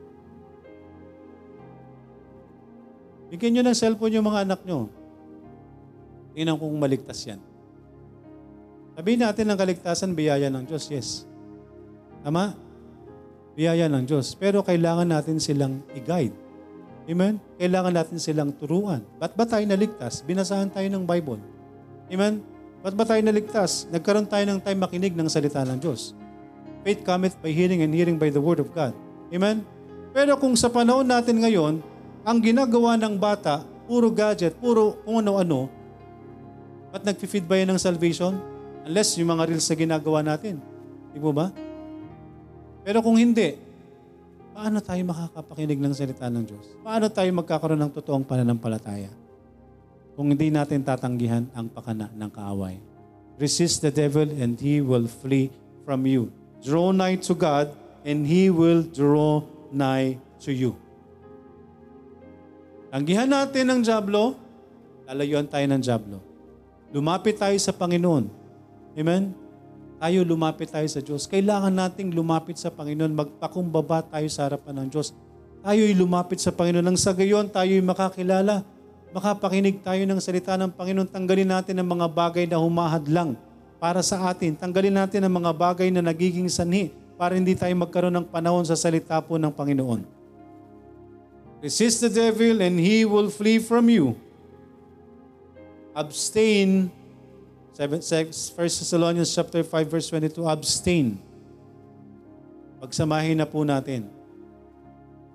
[3.33, 4.93] Bigyan nyo ng cellphone yung mga anak nyo.
[6.37, 7.41] Tingnan kung maligtas yan.
[8.93, 10.85] Sabihin natin ng kaligtasan, biyaya ng Diyos.
[10.93, 11.25] Yes.
[12.21, 12.53] Tama?
[13.57, 14.37] Biyaya ng Diyos.
[14.37, 16.37] Pero kailangan natin silang i-guide.
[17.09, 17.41] Amen?
[17.57, 19.01] Kailangan natin silang turuan.
[19.17, 20.21] Ba't ba tayo naligtas?
[20.21, 21.41] Binasahan tayo ng Bible.
[22.13, 22.45] Amen?
[22.85, 23.89] Ba't ba tayo naligtas?
[23.89, 26.13] Nagkaroon tayo ng time makinig ng salita ng Diyos.
[26.85, 28.93] Faith cometh by hearing and hearing by the word of God.
[29.33, 29.65] Amen?
[30.13, 31.81] Pero kung sa panahon natin ngayon,
[32.23, 35.67] ang ginagawa ng bata, puro gadget, puro kung ano-ano,
[36.89, 38.35] ba't nag-feed ba yan ng salvation?
[38.83, 40.59] Unless yung mga reels na ginagawa natin.
[41.11, 41.51] Di po ba?
[42.83, 43.55] Pero kung hindi,
[44.51, 46.65] paano tayo makakapakinig ng salita ng Diyos?
[46.83, 49.11] Paano tayo magkakaroon ng totoong pananampalataya?
[50.13, 52.77] Kung hindi natin tatanggihan ang pakana ng kaaway.
[53.39, 55.49] Resist the devil and he will flee
[55.87, 56.29] from you.
[56.63, 57.73] Draw nigh to God
[58.05, 60.75] and He will draw nigh to you.
[62.93, 64.37] Tanggihan natin ang Diablo,
[65.09, 66.21] lalayuan tayo ng Diablo.
[66.93, 68.29] Lumapit tayo sa Panginoon.
[68.93, 69.33] Amen?
[69.97, 71.25] Tayo lumapit tayo sa Diyos.
[71.25, 73.17] Kailangan nating lumapit sa Panginoon.
[73.17, 75.09] Magpakumbaba tayo sa harapan ng Diyos.
[75.65, 76.85] Tayo'y lumapit sa Panginoon.
[76.85, 78.61] Nang sa gayon, tayo'y makakilala.
[79.09, 81.09] Makapakinig tayo ng salita ng Panginoon.
[81.09, 83.33] Tanggalin natin ang mga bagay na humahadlang
[83.81, 84.53] para sa atin.
[84.53, 88.77] Tanggalin natin ang mga bagay na nagiging sanhi para hindi tayo magkaroon ng panahon sa
[88.77, 90.12] salita po ng Panginoon.
[91.63, 94.19] Resist the devil and he will flee from you.
[95.95, 96.91] Abstain
[97.79, 101.17] 1 Thessalonians chapter 5 verse 22 abstain.
[102.83, 104.11] Pagsamahin na po natin.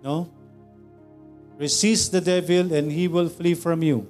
[0.04, 0.28] No?
[1.56, 4.04] Resist the devil and he will flee from you.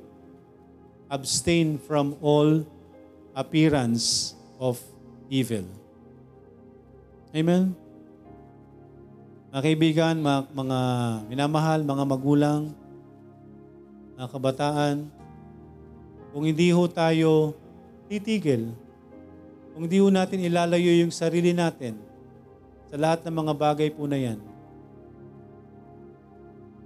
[1.07, 2.67] Abstain from all
[3.33, 4.83] appearance of
[5.31, 5.65] evil.
[7.31, 7.79] Amen?
[9.49, 10.79] Mga kaibigan, mga, mga
[11.29, 12.63] minamahal, mga magulang,
[14.17, 14.97] mga kabataan,
[16.33, 17.57] kung hindi ho tayo
[18.13, 18.77] titigil,
[19.73, 21.97] kung hindi ho natin ilalayo yung sarili natin
[22.93, 24.39] sa lahat ng mga bagay po na yan,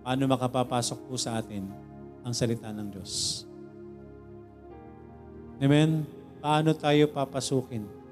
[0.07, 1.67] paano makapapasok po sa atin
[2.23, 3.43] ang salita ng Diyos?
[5.63, 6.07] Amen?
[6.43, 8.03] Paano tayo papasukin?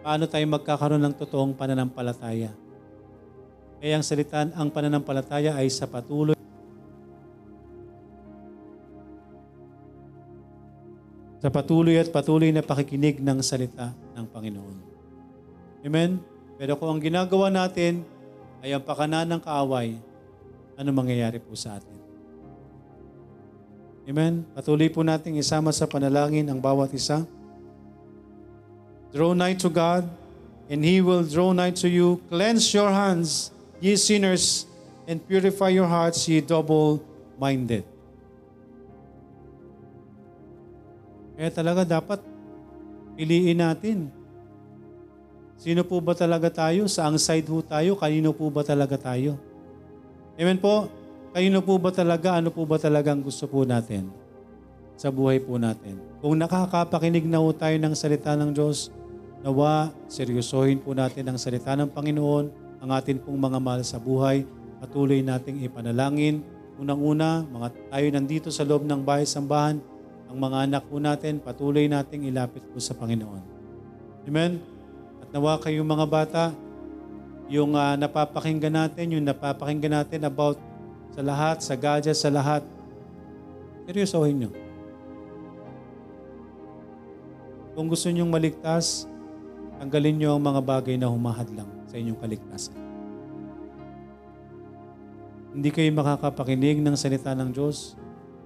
[0.00, 2.50] paano tayo magkakaroon ng totoong pananampalataya.
[3.80, 6.36] Kaya ang salita, ang pananampalataya ay sa patuloy
[11.40, 14.76] sa patuloy at patuloy na pakikinig ng salita ng Panginoon.
[15.88, 16.20] Amen?
[16.60, 18.04] Pero kung ang ginagawa natin
[18.60, 19.96] ay ang pakanan ng kaaway,
[20.76, 21.96] ano mangyayari po sa atin?
[24.04, 24.44] Amen?
[24.52, 27.24] Patuloy po nating isama sa panalangin ang bawat isa.
[29.16, 30.04] Draw nigh to God,
[30.68, 32.20] and He will draw nigh to you.
[32.28, 33.48] Cleanse your hands,
[33.80, 34.68] ye sinners,
[35.08, 37.82] and purify your hearts, ye double-minded.
[41.40, 42.20] Kaya talaga dapat
[43.16, 44.12] piliin natin.
[45.56, 46.84] Sino po ba talaga tayo?
[46.84, 47.96] Saang side ho tayo?
[47.96, 49.40] Kanino po ba talaga tayo?
[50.36, 50.88] Amen po?
[51.32, 52.36] Kanino po ba talaga?
[52.36, 54.08] Ano po ba talagang gusto po natin
[55.00, 55.96] sa buhay po natin?
[56.20, 58.92] Kung nakakapakinig na ho tayo ng salita ng Diyos,
[59.40, 64.48] Nawa, seryosohin po natin ang salita ng Panginoon, ang atin pong mga mahal sa buhay.
[64.80, 66.40] Patuloy nating ipanalangin.
[66.80, 69.76] Unang-una, mga tayo nandito sa loob ng bahay sambahan,
[70.32, 73.42] ang mga anak po natin, patuloy nating ilapit po sa Panginoon.
[74.24, 74.56] Amen?
[75.20, 76.44] At nawa kayong mga bata,
[77.52, 80.56] yung uh, napapakinggan natin, yung napapakinggan natin about
[81.12, 82.64] sa lahat, sa gadget, sa lahat,
[83.84, 84.50] seryosohin nyo.
[87.76, 89.10] Kung gusto nyong maligtas,
[89.80, 92.78] Tanggalin niyo ang mga bagay na humahadlang sa inyong kaligtasan.
[95.50, 97.98] Hindi kayo makakapakinig ng salita ng Diyos.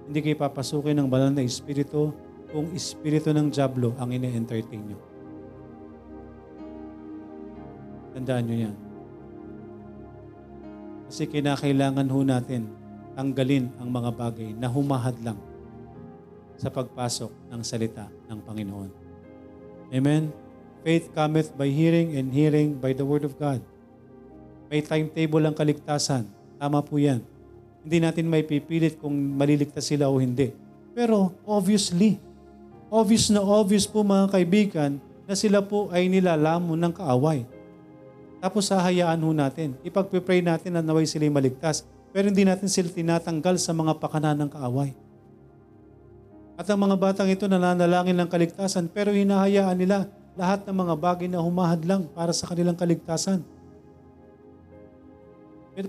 [0.09, 2.09] Hindi kayo papasukin ng banal na Espiritu
[2.49, 4.97] kung Espiritu ng Diablo ang ine-entertain niyo.
[8.17, 8.75] Tandaan niyo yan.
[11.05, 12.65] Kasi kinakailangan ho natin
[13.13, 15.37] tanggalin ang mga bagay na humahadlang
[16.57, 18.89] sa pagpasok ng salita ng Panginoon.
[19.93, 20.44] Amen?
[20.85, 23.57] Faith cometh by hearing and hearing by the word of God.
[24.69, 26.29] May timetable ang kaligtasan.
[26.61, 27.25] Tama po yan.
[27.81, 30.53] Hindi natin may pipilit kung maliligtas sila o hindi.
[30.93, 32.21] Pero obviously,
[32.93, 37.49] obvious na obvious po mga kaibigan na sila po ay nilalamon ng kaaway.
[38.37, 39.73] Tapos hahayaan ho natin.
[39.81, 41.81] Ipagpipray natin na naway sila maligtas.
[42.13, 44.93] Pero hindi natin sila tinatanggal sa mga pakanan ng kaaway.
[46.61, 50.05] At ang mga batang ito nananalangin ng kaligtasan pero hinahayaan nila
[50.35, 53.41] lahat ng mga bagay na humahadlang para sa kanilang kaligtasan.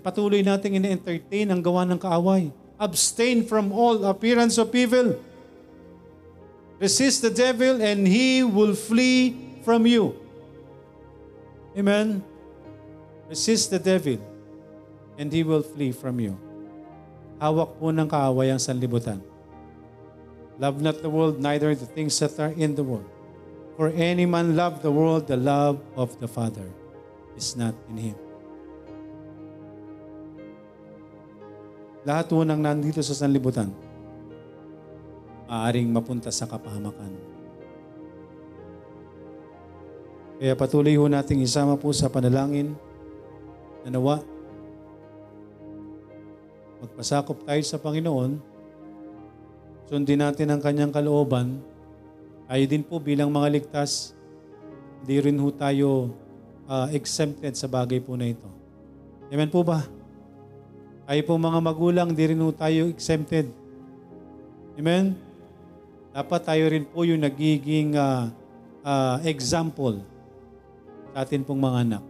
[0.02, 2.50] Patuloy nating ine-entertain ang gawa ng kaaway.
[2.78, 5.16] abstain from all appearance of evil.
[6.76, 10.12] Resist the devil and he will flee from you.
[11.76, 12.20] Amen.
[13.28, 14.20] Resist the devil
[15.16, 16.36] and he will flee from you.
[17.40, 19.20] Hawak po ng kaaway ang sanlibutan.
[20.56, 23.08] Love not the world, neither the things that are in the world.
[23.76, 26.64] For any man love the world, the love of the Father
[27.36, 28.18] is not in him.
[32.08, 33.68] Lahat po ng nandito sa sanlibutan,
[35.44, 37.12] maaaring mapunta sa kapahamakan.
[40.40, 42.72] Kaya patuloy ho nating isama po sa panalangin
[43.84, 44.24] na nawa
[46.80, 48.40] magpasakop tayo sa Panginoon,
[49.88, 51.60] sundin natin ang kanyang kalooban,
[52.46, 54.14] tayo din po bilang mga ligtas,
[55.02, 56.14] hindi rin ho tayo
[56.70, 58.46] uh, exempted sa bagay po na ito.
[59.34, 59.82] Amen po ba?
[61.10, 63.50] Tayo po mga magulang, di rin po tayo exempted.
[64.78, 65.18] Amen?
[66.14, 68.30] Dapat tayo rin po yung nagiging uh,
[68.86, 69.98] uh, example
[71.10, 72.04] sa atin pong mga anak.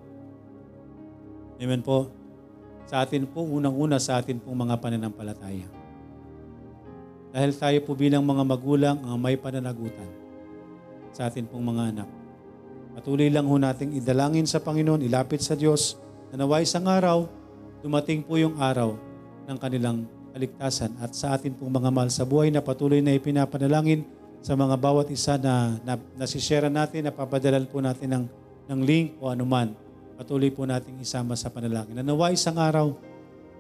[1.57, 2.12] Amen po?
[2.84, 5.68] Sa atin po, unang-una sa atin pong mga pananampalataya.
[7.32, 10.26] Dahil tayo po bilang mga magulang ang may pananagutan
[11.17, 12.09] sa atin pong mga anak.
[12.93, 15.97] Patuloy lang ho nating idalangin sa Panginoon, ilapit sa Diyos,
[16.29, 17.25] na naway isang araw,
[17.81, 19.01] dumating po yung araw
[19.49, 20.05] ng kanilang
[20.37, 24.05] kaligtasan at sa atin pong mga mahal sa buhay na patuloy na ipinapanalangin
[24.45, 28.25] sa mga bawat isa na, na nasishare natin, na papadalan po natin ng,
[28.69, 29.73] ng link o anuman
[30.17, 31.93] patuloy po nating isama sa panalangin.
[31.93, 32.97] Na nawa isang araw,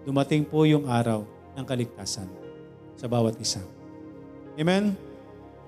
[0.08, 1.22] dumating po yung araw
[1.54, 2.26] ng kaligtasan
[2.96, 3.60] sa bawat isa.
[4.56, 5.05] Amen?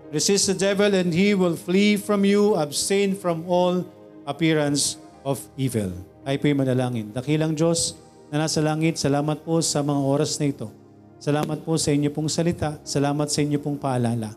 [0.08, 2.56] Resist the devil and he will flee from you.
[2.56, 3.84] Abstain from all
[4.24, 5.92] appearance of evil.
[6.24, 7.12] Tayo po'y manalangin.
[7.12, 7.92] Dakilang Diyos
[8.32, 10.72] na nasa langit, salamat po sa mga oras na ito.
[11.20, 12.80] Salamat po sa inyo pong salita.
[12.88, 14.32] Salamat sa inyo pong paalala.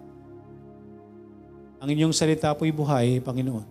[1.79, 3.67] Ang inyong salita po'y buhay, Panginoon.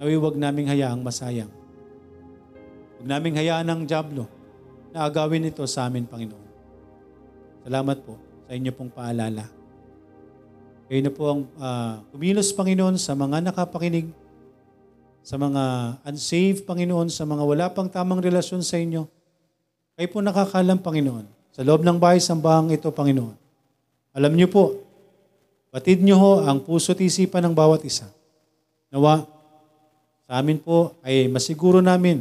[0.00, 1.52] Nawi huwag naming hayaang masayang.
[2.96, 4.24] Huwag naming hayaan ng Diablo
[4.88, 6.46] na agawin ito sa amin, Panginoon.
[7.64, 8.16] Salamat po
[8.48, 9.63] sa inyo pong paalala.
[10.84, 14.04] Kayo na po ang uh, kumilos, Panginoon, sa mga nakapakinig,
[15.24, 19.08] sa mga unsaved, Panginoon, sa mga wala pang tamang relasyon sa inyo.
[19.96, 21.24] Kayo po nakakalam, Panginoon,
[21.56, 23.32] sa loob ng bahay sambahang ito, Panginoon.
[24.12, 24.84] Alam niyo po,
[25.72, 28.04] batid niyo ho ang puso't isipan ng bawat isa.
[28.92, 29.24] Nawa,
[30.28, 32.20] sa amin po ay masiguro namin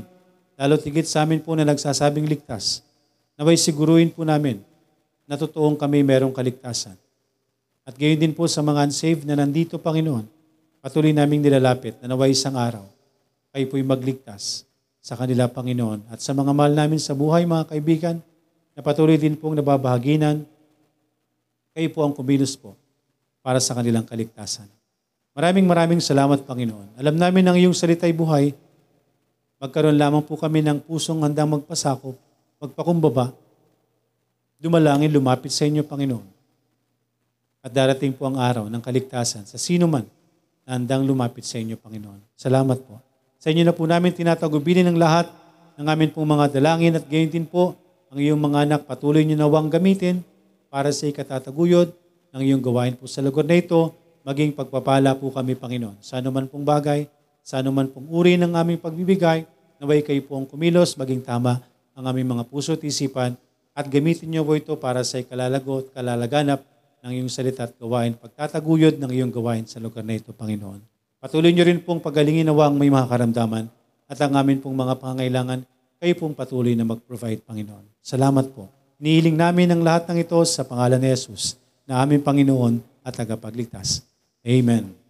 [0.56, 2.80] lalo tigit sa amin po na nagsasabing ligtas,
[3.36, 4.64] naway siguruhin po namin
[5.28, 7.03] na totoong kami merong kaligtasan.
[7.84, 10.24] At gayon din po sa mga unsaved na nandito, Panginoon,
[10.80, 12.88] patuloy naming nilalapit na naway isang araw,
[13.52, 14.64] kayo po'y magligtas
[15.04, 16.08] sa kanila, Panginoon.
[16.08, 18.18] At sa mga mahal namin sa buhay, mga kaibigan,
[18.74, 20.48] na patuloy din pong nababahaginan,
[21.76, 22.74] kayo po ang kumilos po
[23.44, 24.66] para sa kanilang kaligtasan.
[25.36, 26.98] Maraming maraming salamat, Panginoon.
[26.98, 28.56] Alam namin ang iyong salita'y buhay,
[29.64, 32.20] Magkaroon lamang po kami ng pusong handang magpasakop,
[32.60, 33.32] magpakumbaba,
[34.60, 36.33] dumalangin, lumapit sa inyo, Panginoon.
[37.64, 40.04] At darating po ang araw ng kaligtasan sa sino man
[40.68, 42.36] na handang lumapit sa inyo, Panginoon.
[42.36, 43.00] Salamat po.
[43.40, 45.32] Sa inyo na po namin tinatagubilin ng lahat
[45.80, 47.80] ng amin pong mga dalangin at gayon din po
[48.12, 50.20] ang iyong mga anak patuloy niyo nawang gamitin
[50.68, 51.96] para sa ikatataguyod
[52.36, 53.96] ng iyong gawain po sa lugar na ito,
[54.28, 56.04] maging pagpapala po kami, Panginoon.
[56.04, 57.08] Sa anuman pong bagay,
[57.40, 59.48] sa anuman pong uri ng aming pagbibigay,
[59.80, 61.64] naway kayo po ang kumilos, maging tama
[61.96, 63.40] ang aming mga puso at isipan,
[63.72, 66.73] at gamitin niyo po ito para sa ikalalago at kalalaganap
[67.04, 70.80] ng iyong salita at gawain, pagtataguyod ng iyong gawain sa lugar na ito, Panginoon.
[71.20, 73.68] Patuloy niyo rin pong pagalingin nawang may mga karamdaman
[74.08, 75.68] at ang amin pong mga pangailangan,
[76.00, 77.84] kayo pong patuloy na mag-provide, Panginoon.
[78.00, 78.72] Salamat po.
[79.04, 84.04] Inihiling namin ang lahat ng ito sa pangalan ni Jesus na aming Panginoon at tagapagligtas.
[84.44, 85.03] Amen.